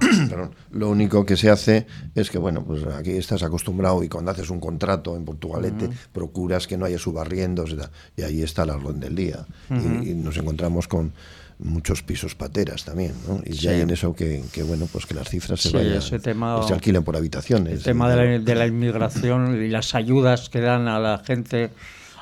[0.72, 4.48] lo único que se hace es que, bueno, pues aquí estás acostumbrado y cuando haces
[4.48, 7.76] un contrato en Portugalete, procuras que no haya subarriendos
[8.16, 9.46] y, ahí está la orden del día.
[9.70, 11.12] y, nos encontramos con
[11.58, 13.42] muchos pisos pateras también, ¿no?
[13.44, 16.62] Y ya hay en eso que, bueno, pues que las cifras se vayan, ese tema,
[16.66, 17.74] se alquilen por habitaciones.
[17.74, 21.70] El tema de la, de la inmigración y las ayudas que dan a la gente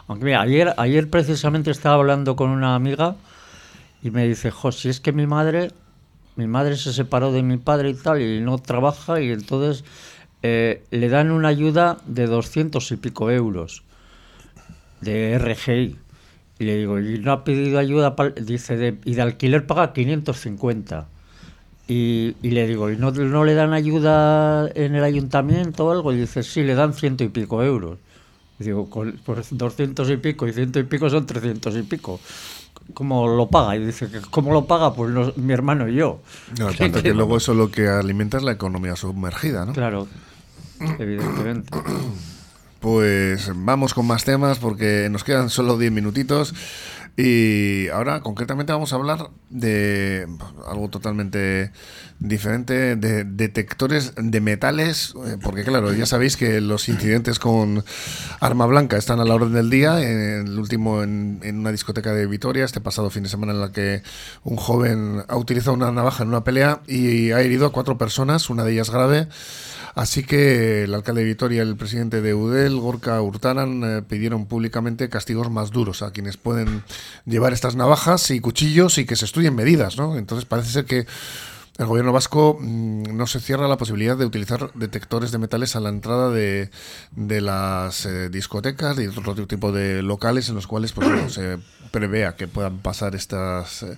[0.09, 3.17] aunque mira, ayer, ayer precisamente estaba hablando con una amiga
[4.03, 5.71] y me dice, jo, si es que mi madre,
[6.37, 9.85] mi madre se separó de mi padre y tal y no trabaja y entonces
[10.43, 13.83] eh, le dan una ayuda de 200 y pico euros
[15.01, 15.97] de RGI.
[16.59, 21.07] Y le digo, y no ha pedido ayuda, dice, y de alquiler paga 550.
[21.89, 26.13] Y, y, le digo, ¿y no, le dan ayuda en el ayuntamiento o algo?
[26.13, 27.99] Y dice, sí, le dan ciento y pico euros.
[28.59, 32.21] Digo, por 200 y pico y ciento y pico son 300 y pico.
[32.95, 33.77] ¿Cómo lo paga?
[33.77, 34.95] Y dice que ¿cómo lo paga?
[34.95, 36.21] Pues mi hermano y yo.
[36.59, 36.69] No,
[37.03, 39.73] que, luego eso lo que alimenta es la economía sumergida, ¿no?
[39.73, 40.07] Claro,
[40.99, 41.71] evidentemente.
[42.81, 46.55] Pues vamos con más temas porque nos quedan solo 10 minutitos.
[47.17, 50.27] Y ahora concretamente vamos a hablar de
[50.67, 51.73] algo totalmente
[52.19, 57.85] diferente, de detectores de metales, eh, porque claro, ya sabéis que los incidentes con
[58.41, 59.99] arma blanca están a la orden del día.
[60.03, 63.73] El último en, en una discoteca de Vitoria, este pasado fin de semana en la
[63.73, 64.03] que
[64.45, 68.51] un joven ha utilizado una navaja en una pelea y ha herido a cuatro personas,
[68.51, 69.29] una de ellas grave.
[69.97, 74.45] Así que el alcalde de Vitoria y el presidente de UDEL, Gorka Hurtaran, eh, pidieron
[74.45, 76.83] públicamente castigos más duros a quienes pueden
[77.25, 80.19] llevar estas navajas y cuchillos y que se estudien medidas, ¿no?
[80.19, 81.07] Entonces parece ser que
[81.79, 85.81] el gobierno vasco mm, no se cierra la posibilidad de utilizar detectores de metales a
[85.81, 86.71] la entrada de,
[87.13, 91.57] de las eh, discotecas y otro tipo de locales en los cuales pues, se
[91.91, 93.83] prevea que puedan pasar estas...
[93.83, 93.97] Eh,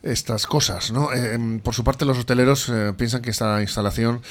[0.00, 1.08] estas cosas, ¿no?
[1.64, 4.22] por su parte, los hosteleros piensan que esta instalación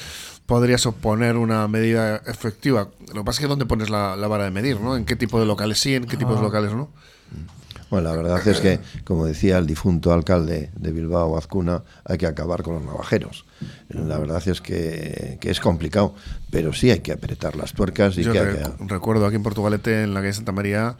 [0.48, 2.88] podría suponer una medida efectiva.
[3.08, 4.96] Lo que pasa es que dónde pones la, vara de medir, ¿no?
[4.96, 6.42] En qué tipo de locales sí, en qué tipo de ah.
[6.42, 6.88] locales no.
[7.90, 12.26] Bueno, la verdad es que, como decía el difunto alcalde de Bilbao, Azcuna, hay que
[12.26, 13.44] acabar con los navajeros.
[13.90, 16.14] La verdad es que, es complicado,
[16.50, 18.16] pero sí hay que apretar las tuercas.
[18.16, 18.40] Y Yo que,
[18.86, 20.96] recuerdo aquí en Portugalete, en la calle Santa María,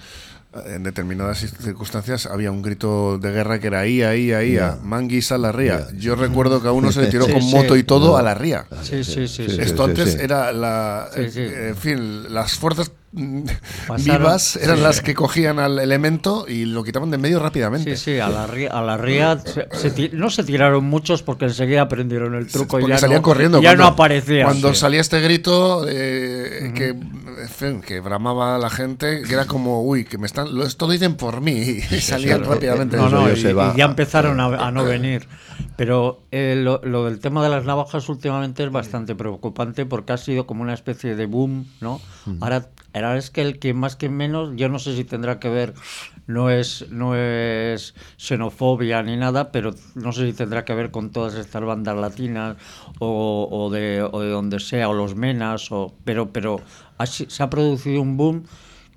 [0.67, 5.31] en determinadas circunstancias había un grito de guerra que era ahí, ahí, ahí, a Manguis
[5.31, 5.87] a la ría.
[5.97, 8.67] Yo recuerdo que a uno se le tiró con moto y todo a la ría.
[8.83, 9.47] Sí, sí, sí.
[9.59, 11.09] Esto antes era la.
[11.15, 17.19] En fin, las fuerzas vivas eran las que cogían al elemento y lo quitaban de
[17.19, 17.97] medio rápidamente.
[17.97, 19.41] Sí, sí, a la ría, a la ría
[20.13, 23.75] no se tiraron muchos porque enseguida aprendieron el truco y ya, salían no, corriendo ya
[23.75, 24.45] no aparecía.
[24.45, 26.97] Cuando salía este grito eh, que,
[27.87, 31.41] que bramaba la gente, que era como, uy, que me están, esto lo dicen por
[31.41, 32.97] mí y salían rápidamente.
[32.97, 33.41] No, no, y,
[33.77, 35.27] ya empezaron a, no venir.
[35.77, 40.17] Pero eh, lo, lo, del tema de las navajas últimamente es bastante preocupante porque ha
[40.17, 42.01] sido como una especie de boom, ¿no?
[42.41, 42.69] Ahora
[43.05, 45.75] Ahora es que el que más que menos, yo no sé si tendrá que ver,
[46.27, 51.11] no es, no es xenofobia ni nada, pero no sé si tendrá que ver con
[51.11, 52.57] todas estas bandas latinas
[52.99, 56.61] o, de, o de donde sea, o los menas, o, pero, pero
[57.05, 58.45] se ha producido un boom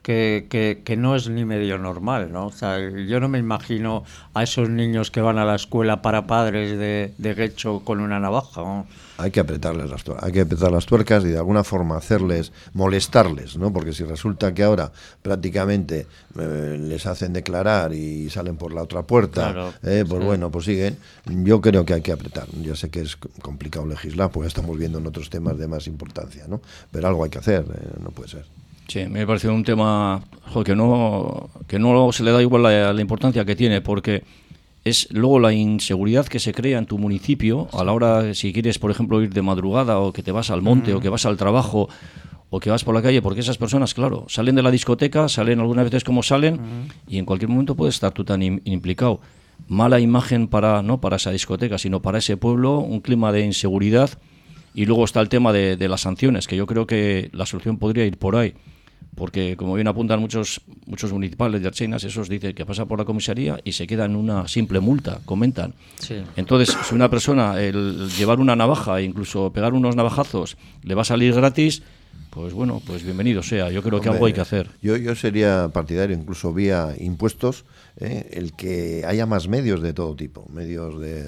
[0.02, 2.48] que, que, no es ni medio normal, ¿no?
[2.48, 6.26] O sea, yo no me imagino a esos niños que van a la escuela para
[6.26, 8.88] padres de, de Guecho con una navaja, ¿no?
[9.22, 12.52] Hay que apretarles las tuercas, hay que apretar las tuercas y de alguna forma hacerles,
[12.74, 13.72] molestarles, ¿no?
[13.72, 14.92] Porque si resulta que ahora
[15.22, 16.08] prácticamente
[16.40, 20.98] eh, les hacen declarar y salen por la otra puerta, eh, pues bueno, pues siguen.
[21.26, 22.48] Yo creo que hay que apretar.
[22.62, 26.46] Ya sé que es complicado legislar, pues estamos viendo en otros temas de más importancia,
[26.48, 26.62] ¿no?
[26.92, 28.46] Pero algo hay que hacer, eh, no puede ser.
[28.88, 30.22] Sí, me parece un tema
[30.66, 34.24] que, no, que no se le da igual la, importancia que tiene, porque
[34.84, 38.80] es luego la inseguridad que se crea en tu municipio a la hora, si quieres,
[38.80, 41.38] por ejemplo, ir de madrugada o que te vas al monte o que vas al
[41.38, 41.88] trabajo
[42.50, 45.60] o que vas por la calle, porque esas personas, claro, salen de la discoteca, salen
[45.60, 46.60] algunas veces como salen
[47.08, 49.22] y en cualquier momento puedes estar tú tan implicado.
[49.68, 54.10] Mala imagen para, no para esa discoteca, sino para ese pueblo, un clima de inseguridad.
[54.74, 57.78] Y luego está el tema de, de las sanciones, que yo creo que la solución
[57.78, 58.56] podría ir por ahí
[59.16, 63.06] porque como bien apuntan muchos muchos municipales de Archeinas, esos dicen que pasa por la
[63.06, 65.74] comisaría y se queda en una simple multa, comentan.
[66.36, 71.02] Entonces, si una persona el llevar una navaja e incluso pegar unos navajazos le va
[71.02, 71.84] a salir gratis,
[72.30, 73.70] pues bueno, pues bienvenido sea.
[73.72, 74.70] Yo creo que algo hay que hacer.
[74.82, 77.66] Yo, yo sería partidario, incluso vía impuestos,
[78.00, 78.30] ¿eh?
[78.32, 81.28] el que haya más medios de todo tipo, medios de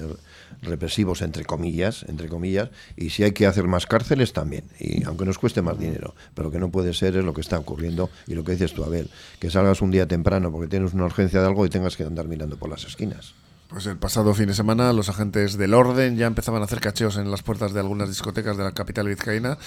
[0.66, 5.24] represivos entre comillas, entre comillas, y si hay que hacer más cárceles también, y aunque
[5.24, 8.34] nos cueste más dinero, pero que no puede ser es lo que está ocurriendo y
[8.34, 11.46] lo que dices tú, Abel, que salgas un día temprano porque tienes una urgencia de
[11.46, 13.34] algo y tengas que andar mirando por las esquinas.
[13.74, 17.16] Pues el pasado fin de semana los agentes del orden ya empezaban a hacer cacheos
[17.16, 19.58] en las puertas de algunas discotecas de la capital vizcaína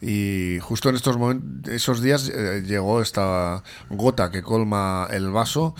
[0.00, 1.18] y justo en estos
[1.68, 5.74] esos días eh, llegó esta gota que colma el vaso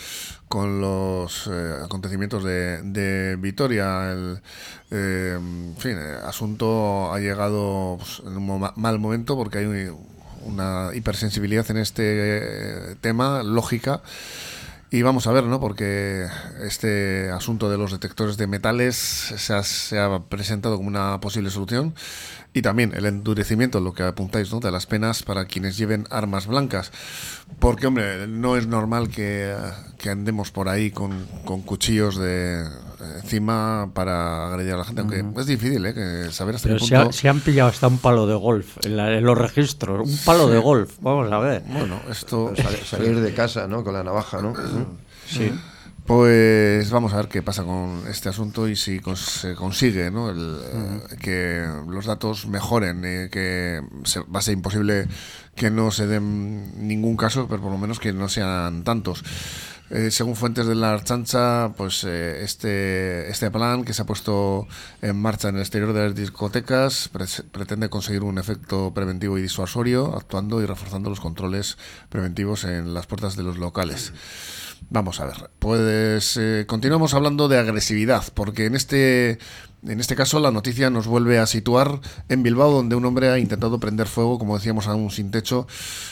[0.49, 4.13] con los eh, acontecimientos de, de Vitoria.
[4.13, 4.43] El
[4.91, 5.39] eh,
[5.79, 9.91] fin, asunto ha llegado pues, en un mal momento porque hay
[10.45, 14.03] una hipersensibilidad en este tema, lógica.
[14.95, 15.59] Y vamos a ver, ¿no?
[15.59, 16.27] Porque
[16.61, 21.49] este asunto de los detectores de metales se ha, se ha presentado como una posible
[21.49, 21.95] solución
[22.55, 24.61] y también el endurecimiento, lo que apuntáis, ¿no?
[24.61, 26.93] de las penas para quienes lleven armas blancas.
[27.59, 29.55] Porque, hombre, no es normal que,
[30.11, 32.67] andemos por ahí con, con cuchillos de
[33.23, 35.95] encima para agredir a la gente, aunque es difícil ¿eh?
[35.95, 37.13] que saber hasta qué punto...
[37.13, 40.59] Se, se, han pillado hasta un palo de golf en, los registros, un palo de
[40.59, 41.63] golf, vamos a ver.
[41.67, 42.53] Bueno, esto...
[42.85, 43.83] Salir de casa, ¿no?
[43.83, 44.55] Con la navaja, ¿no?
[45.27, 45.53] Sí.
[46.07, 50.33] Pues vamos a ver qué pasa con este asunto y si se consigue ¿no?
[51.21, 53.81] que los datos mejoren, eh, que
[54.35, 55.07] va a ser imposible
[55.55, 59.23] que no se den ningún caso, pero por lo menos que no sean tantos.
[59.91, 64.67] Eh, según fuentes de la Archancha, pues eh, este, este plan que se ha puesto
[65.03, 67.11] en marcha en el exterior de las discotecas
[67.53, 71.77] pretende conseguir un efecto preventivo y disuasorio, actuando y reforzando los controles
[72.09, 74.13] preventivos en las puertas de los locales.
[74.91, 79.39] Vamos a ver, pues eh, continuamos hablando de agresividad, porque en este,
[79.87, 83.39] en este caso la noticia nos vuelve a situar en Bilbao, donde un hombre ha
[83.39, 85.67] intentado prender fuego, como decíamos, a un sin techo.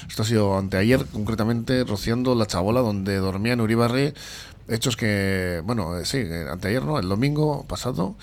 [0.08, 4.14] Esto ha sido anteayer, concretamente, rociando la chabola donde dormía en Uribarri
[4.70, 6.98] Hechos que, bueno, eh, sí, eh, anteayer, ¿no?
[6.98, 8.14] El domingo pasado,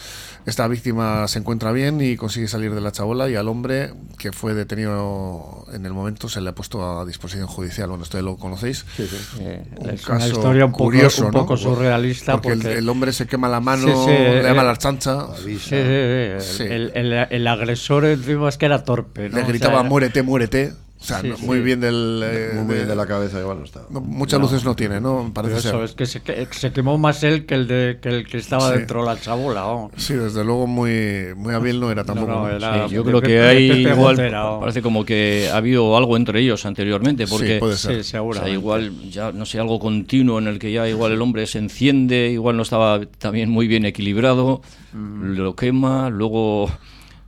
[0.45, 4.31] esta víctima se encuentra bien y consigue salir de la chabola y al hombre que
[4.31, 7.89] fue detenido en el momento se le ha puesto a disposición judicial.
[7.89, 8.85] Bueno, esto lo conocéis.
[8.95, 9.43] Sí, sí.
[9.77, 12.41] un es una historia un poco, curioso, un poco surrealista.
[12.41, 15.27] Porque, El, hombre se quema la mano, le llama la chancha.
[15.69, 19.29] El, el, agresor encima es que era torpe.
[19.29, 20.86] Le gritaba, muérete, muérete.
[20.99, 22.23] O sea, muy bien del.
[22.65, 23.81] muy bien de la cabeza, igual no está.
[23.89, 25.31] muchas luces no tiene, ¿no?
[25.33, 28.71] Parece eso, es que se, quemó más él que el, de, que, el que estaba
[28.71, 29.61] dentro de la chabola.
[29.61, 29.91] Vamos.
[29.97, 32.49] Sí, desde luego muy, muy hábil no era tampoco.
[32.89, 34.15] yo creo que hay igual.
[34.59, 37.27] parece como que ha habido algo entre ellos anteriormente.
[37.27, 38.21] Porque, sí, puede ser.
[38.21, 41.59] O igual, ya no sé, algo continuo en el que ya igual el hombre se
[41.59, 44.61] enciende, igual no estaba también muy bien equilibrado,
[44.93, 45.35] mm.
[45.35, 46.69] lo quema, luego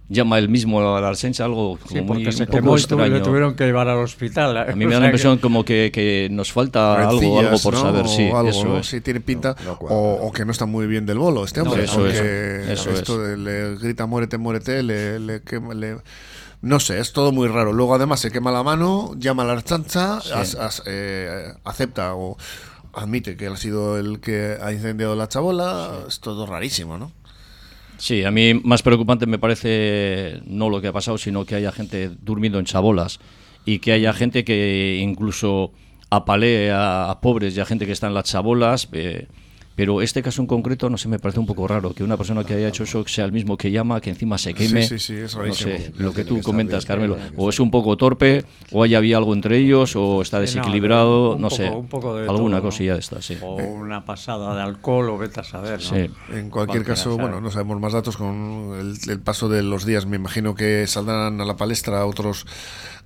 [0.10, 3.14] llama él mismo a la Arsencha algo como muy, se quemó extraño.
[3.14, 4.58] le tuvieron que llevar al hospital.
[4.58, 8.08] A mí me da la impresión como que, que, nos falta algo, algo por saber.
[8.08, 11.84] Sí, eso Si tiene pinta, o, que no está muy bien del bolo este hombre.
[11.84, 15.42] eso, es, esto le grita muérete, muérete, le, le,
[15.76, 15.98] le
[16.62, 17.72] no sé, es todo muy raro.
[17.72, 20.20] Luego además se quema la mano, llama a la archancha,
[20.86, 22.38] eh, acepta o
[22.94, 25.92] admite que ha sido el que ha incendiado la chabola.
[26.08, 27.12] Es todo rarísimo, ¿no?
[28.00, 31.74] Sí, a mí más preocupante me parece no lo que ha pasado, sino que haya
[31.74, 33.20] gente durmiendo en chabolas
[33.66, 35.74] y que haya gente que incluso
[36.10, 38.88] apalee a, pobres y a gente que está en las chabolas.
[38.94, 39.28] Eh,
[39.80, 42.44] Pero este caso en concreto, no sé, me parece un poco raro que una persona
[42.44, 44.82] que haya hecho eso sea el mismo que llama, que encima se queme.
[44.82, 47.18] Sí, sí, sí, es no sé, lo que tú comentas, Carmelo.
[47.38, 51.50] O es un poco torpe, o hay había algo entre ellos, o está desequilibrado, no,
[51.50, 51.72] sé.
[52.28, 53.38] alguna cosilla de estas, sí.
[53.42, 55.82] O una pasada de alcohol, o vete a saber.
[55.82, 56.10] Sí.
[56.34, 60.06] En cualquier caso, bueno, no sabemos más datos con el paso de los días.
[60.06, 62.46] Me imagino que saldrán a la palestra otros,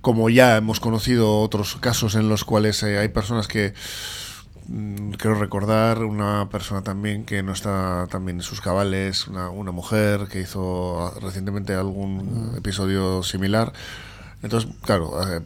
[0.00, 3.74] como ya hemos conocido otros casos en los cuales eh, hay personas que
[5.18, 10.26] quiero recordar una persona también que no está también en sus cabales, una, una mujer
[10.30, 12.56] que hizo recientemente algún mm.
[12.56, 13.72] episodio similar.
[14.42, 15.40] Entonces, claro, eh,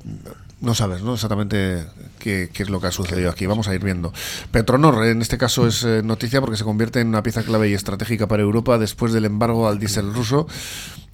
[0.61, 1.15] no sabes ¿no?
[1.15, 1.85] exactamente
[2.19, 3.47] qué, es lo que ha sucedido aquí.
[3.47, 4.13] Vamos a ir viendo.
[4.51, 7.75] Petronor, en este caso, es eh, noticia porque se convierte en una pieza clave y
[7.75, 10.47] estratégica para Europa después del embargo al diésel ruso.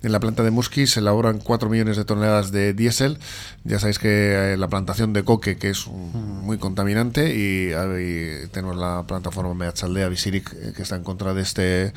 [0.04, 3.18] En la planta de Musky se elaboran 4 millones de toneladas de diésel.
[3.64, 7.70] Ya sabéis que eh, la plantación de coque, que es muy contaminante, y,
[8.50, 11.94] tenemos la plataforma Meachaldea Visiric, eh, que está en contra de este.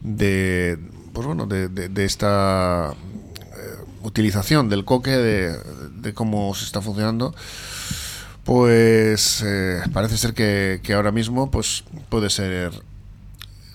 [0.00, 0.78] de.
[1.14, 5.56] pues bueno, de, esta eh, utilización del coque, de,
[6.14, 7.34] cómo se está funcionando.
[8.44, 9.44] Pues
[9.92, 12.72] parece ser que, que ahora mismo pues puede ser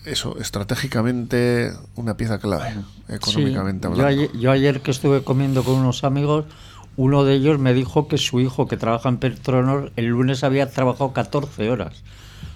[0.06, 2.76] eso, estratégicamente una pieza clave,
[3.10, 4.34] económicamente hablando.
[4.34, 6.46] Yo ayer, que estuve comiendo con unos amigos,
[6.96, 10.70] uno de ellos me dijo que su hijo, que trabaja en Petronor, el lunes había
[10.70, 12.04] trabajado 14 horas.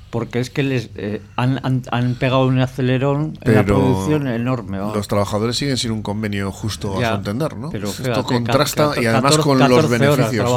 [0.09, 4.77] Porque es que les eh, han, han, pegado un acelerón en la producción enorme.
[4.77, 7.69] Los trabajadores siguen sin un convenio justo a su entender, ¿no?
[7.69, 10.49] Pero Esto contrasta y además con los beneficios.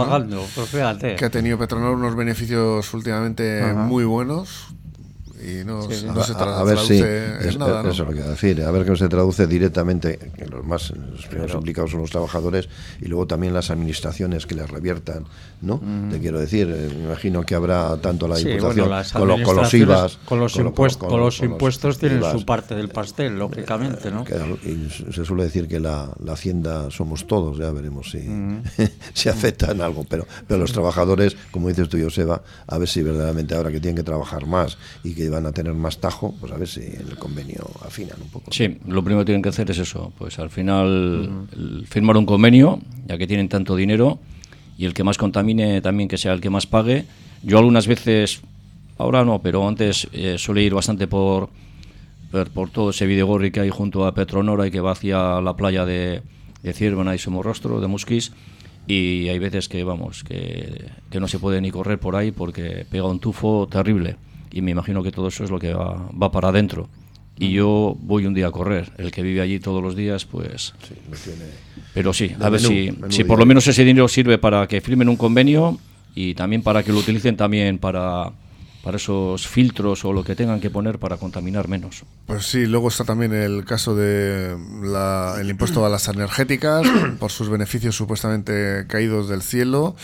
[0.54, 4.72] Pues que ha tenido Petronor unos beneficios últimamente muy buenos
[5.42, 8.62] y no, se a, ver si es, nada, eso lo que decir.
[8.62, 12.10] A ver que no se traduce directamente que los más los primeros implicados son los
[12.10, 12.68] trabajadores
[13.00, 15.24] y luego también las administraciones que les reviertan
[15.60, 15.80] no
[16.10, 20.40] te quiero decir eh, me imagino que habrá tanto la diputación con, los IVAs con
[20.40, 24.24] los, impuestos con, los impuestos tienen su parte del pastel lógicamente no
[24.64, 28.22] y se suele decir que la, la hacienda somos todos ya veremos si
[29.14, 33.54] si aceptan algo pero pero los trabajadores como dices tú Joseba a ver si verdaderamente
[33.54, 36.56] ahora que tienen que trabajar más y que van a tener más tajo, pues a
[36.56, 38.52] ver si en el convenio afinan un poco.
[38.52, 41.48] Sí, lo primero que tienen que hacer es eso, pues al final
[41.88, 44.18] firmar un convenio, ya que tienen tanto dinero,
[44.78, 47.04] y el que más contamine también que sea el que más pague.
[47.42, 48.42] Yo algunas veces,
[48.98, 51.50] ahora no, pero antes eh, suele ir bastante por,
[52.54, 55.84] por, todo ese Videgorri que hay junto a Petronora y que va hacia la playa
[55.84, 56.22] de,
[56.62, 58.32] de Ciervana y Somorrostro, de Musquis,
[58.86, 62.86] y hay veces que, vamos, que, que no se puede ni correr por ahí porque
[62.90, 64.16] pega un tufo terrible
[64.52, 66.88] y me imagino que todo eso es lo que va, va para adentro.
[67.38, 68.92] Y yo voy un día a correr.
[68.98, 70.74] El que vive allí todos los días, pues...
[70.86, 70.94] Sí,
[71.24, 71.46] tiene
[71.94, 75.08] Pero sí, a ver si, si por lo menos ese dinero sirve para que firmen
[75.08, 75.78] un convenio
[76.14, 78.32] y también para que lo utilicen también para,
[78.82, 82.04] para esos filtros o lo que tengan que poner para contaminar menos.
[82.26, 84.56] Pues sí, luego está también el caso de
[85.40, 86.86] el impuesto a las energéticas
[87.18, 89.96] por sus beneficios supuestamente caídos del cielo.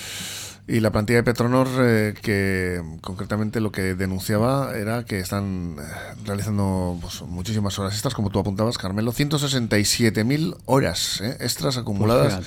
[0.70, 5.82] Y la plantilla de Petronor, eh, que concretamente lo que denunciaba era que están eh,
[6.26, 12.46] realizando pues, muchísimas horas extras, como tú apuntabas, Carmelo, 167.000 horas eh, extras pues acumuladas.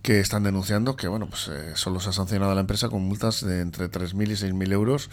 [0.00, 3.42] que están denunciando que bueno pues solo se ha sancionado a la empresa con multas
[3.42, 5.10] de entre 3.000 y 6.000 euros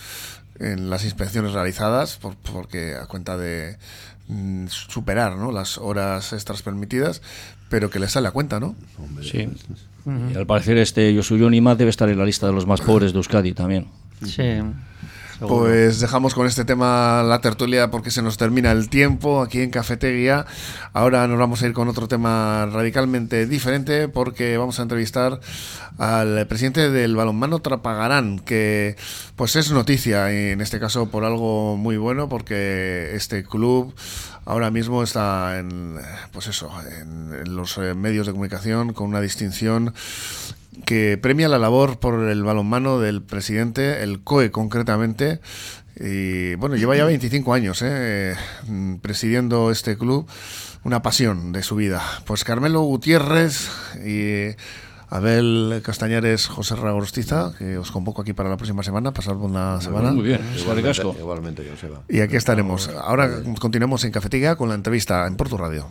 [0.59, 3.77] en las inspecciones realizadas por, porque a cuenta de
[4.27, 5.53] mm, superar ¿no?
[5.53, 7.21] las horas extras permitidas
[7.71, 8.75] pero que les sale a cuenta no
[9.23, 9.49] sí
[10.33, 13.13] y al parecer este Yosuyo Nima debe estar en la lista de los más pobres
[13.13, 13.87] de Euskadi también.
[14.25, 14.43] Sí.
[15.47, 19.71] Pues dejamos con este tema la tertulia porque se nos termina el tiempo aquí en
[19.71, 20.45] Cafetería.
[20.93, 25.39] Ahora nos vamos a ir con otro tema radicalmente diferente porque vamos a entrevistar
[25.97, 28.95] al presidente del balonmano Trapagarán, que
[29.35, 33.95] pues es noticia en este caso por algo muy bueno porque este club
[34.45, 35.97] ahora mismo está en
[36.31, 36.71] pues eso,
[37.01, 39.93] en los eh, medios de comunicación con una distinción
[40.85, 45.39] que premia la labor por el balonmano del presidente, el COE concretamente.
[45.99, 48.35] Y bueno, lleva ya 25 años eh,
[49.01, 50.27] presidiendo este club,
[50.83, 52.01] una pasión de su vida.
[52.25, 53.69] Pues Carmelo Gutiérrez
[54.05, 54.55] y
[55.09, 60.11] Abel Castañares, José Ragorstiza, que os convoco aquí para la próxima semana, pasar una semana.
[60.11, 61.63] Muy bien, igualmente, igualmente
[62.07, 62.87] Y aquí estaremos.
[62.87, 65.87] Ahora continuamos en Cafetiga con la entrevista en Porto Radio.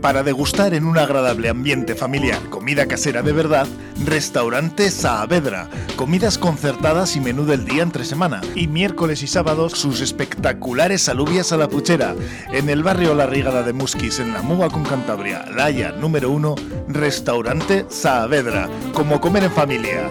[0.00, 3.66] Para degustar en un agradable ambiente familiar comida casera de verdad,
[4.04, 5.68] Restaurante Saavedra.
[5.96, 8.40] Comidas concertadas y menú del día entre semana.
[8.54, 12.14] Y miércoles y sábados sus espectaculares alubias a la puchera.
[12.50, 16.54] En el barrio La Rigada de Musquis, en la Muga con Cantabria, Laya número 1,
[16.88, 18.70] Restaurante Saavedra.
[18.94, 20.10] Como comer en familia.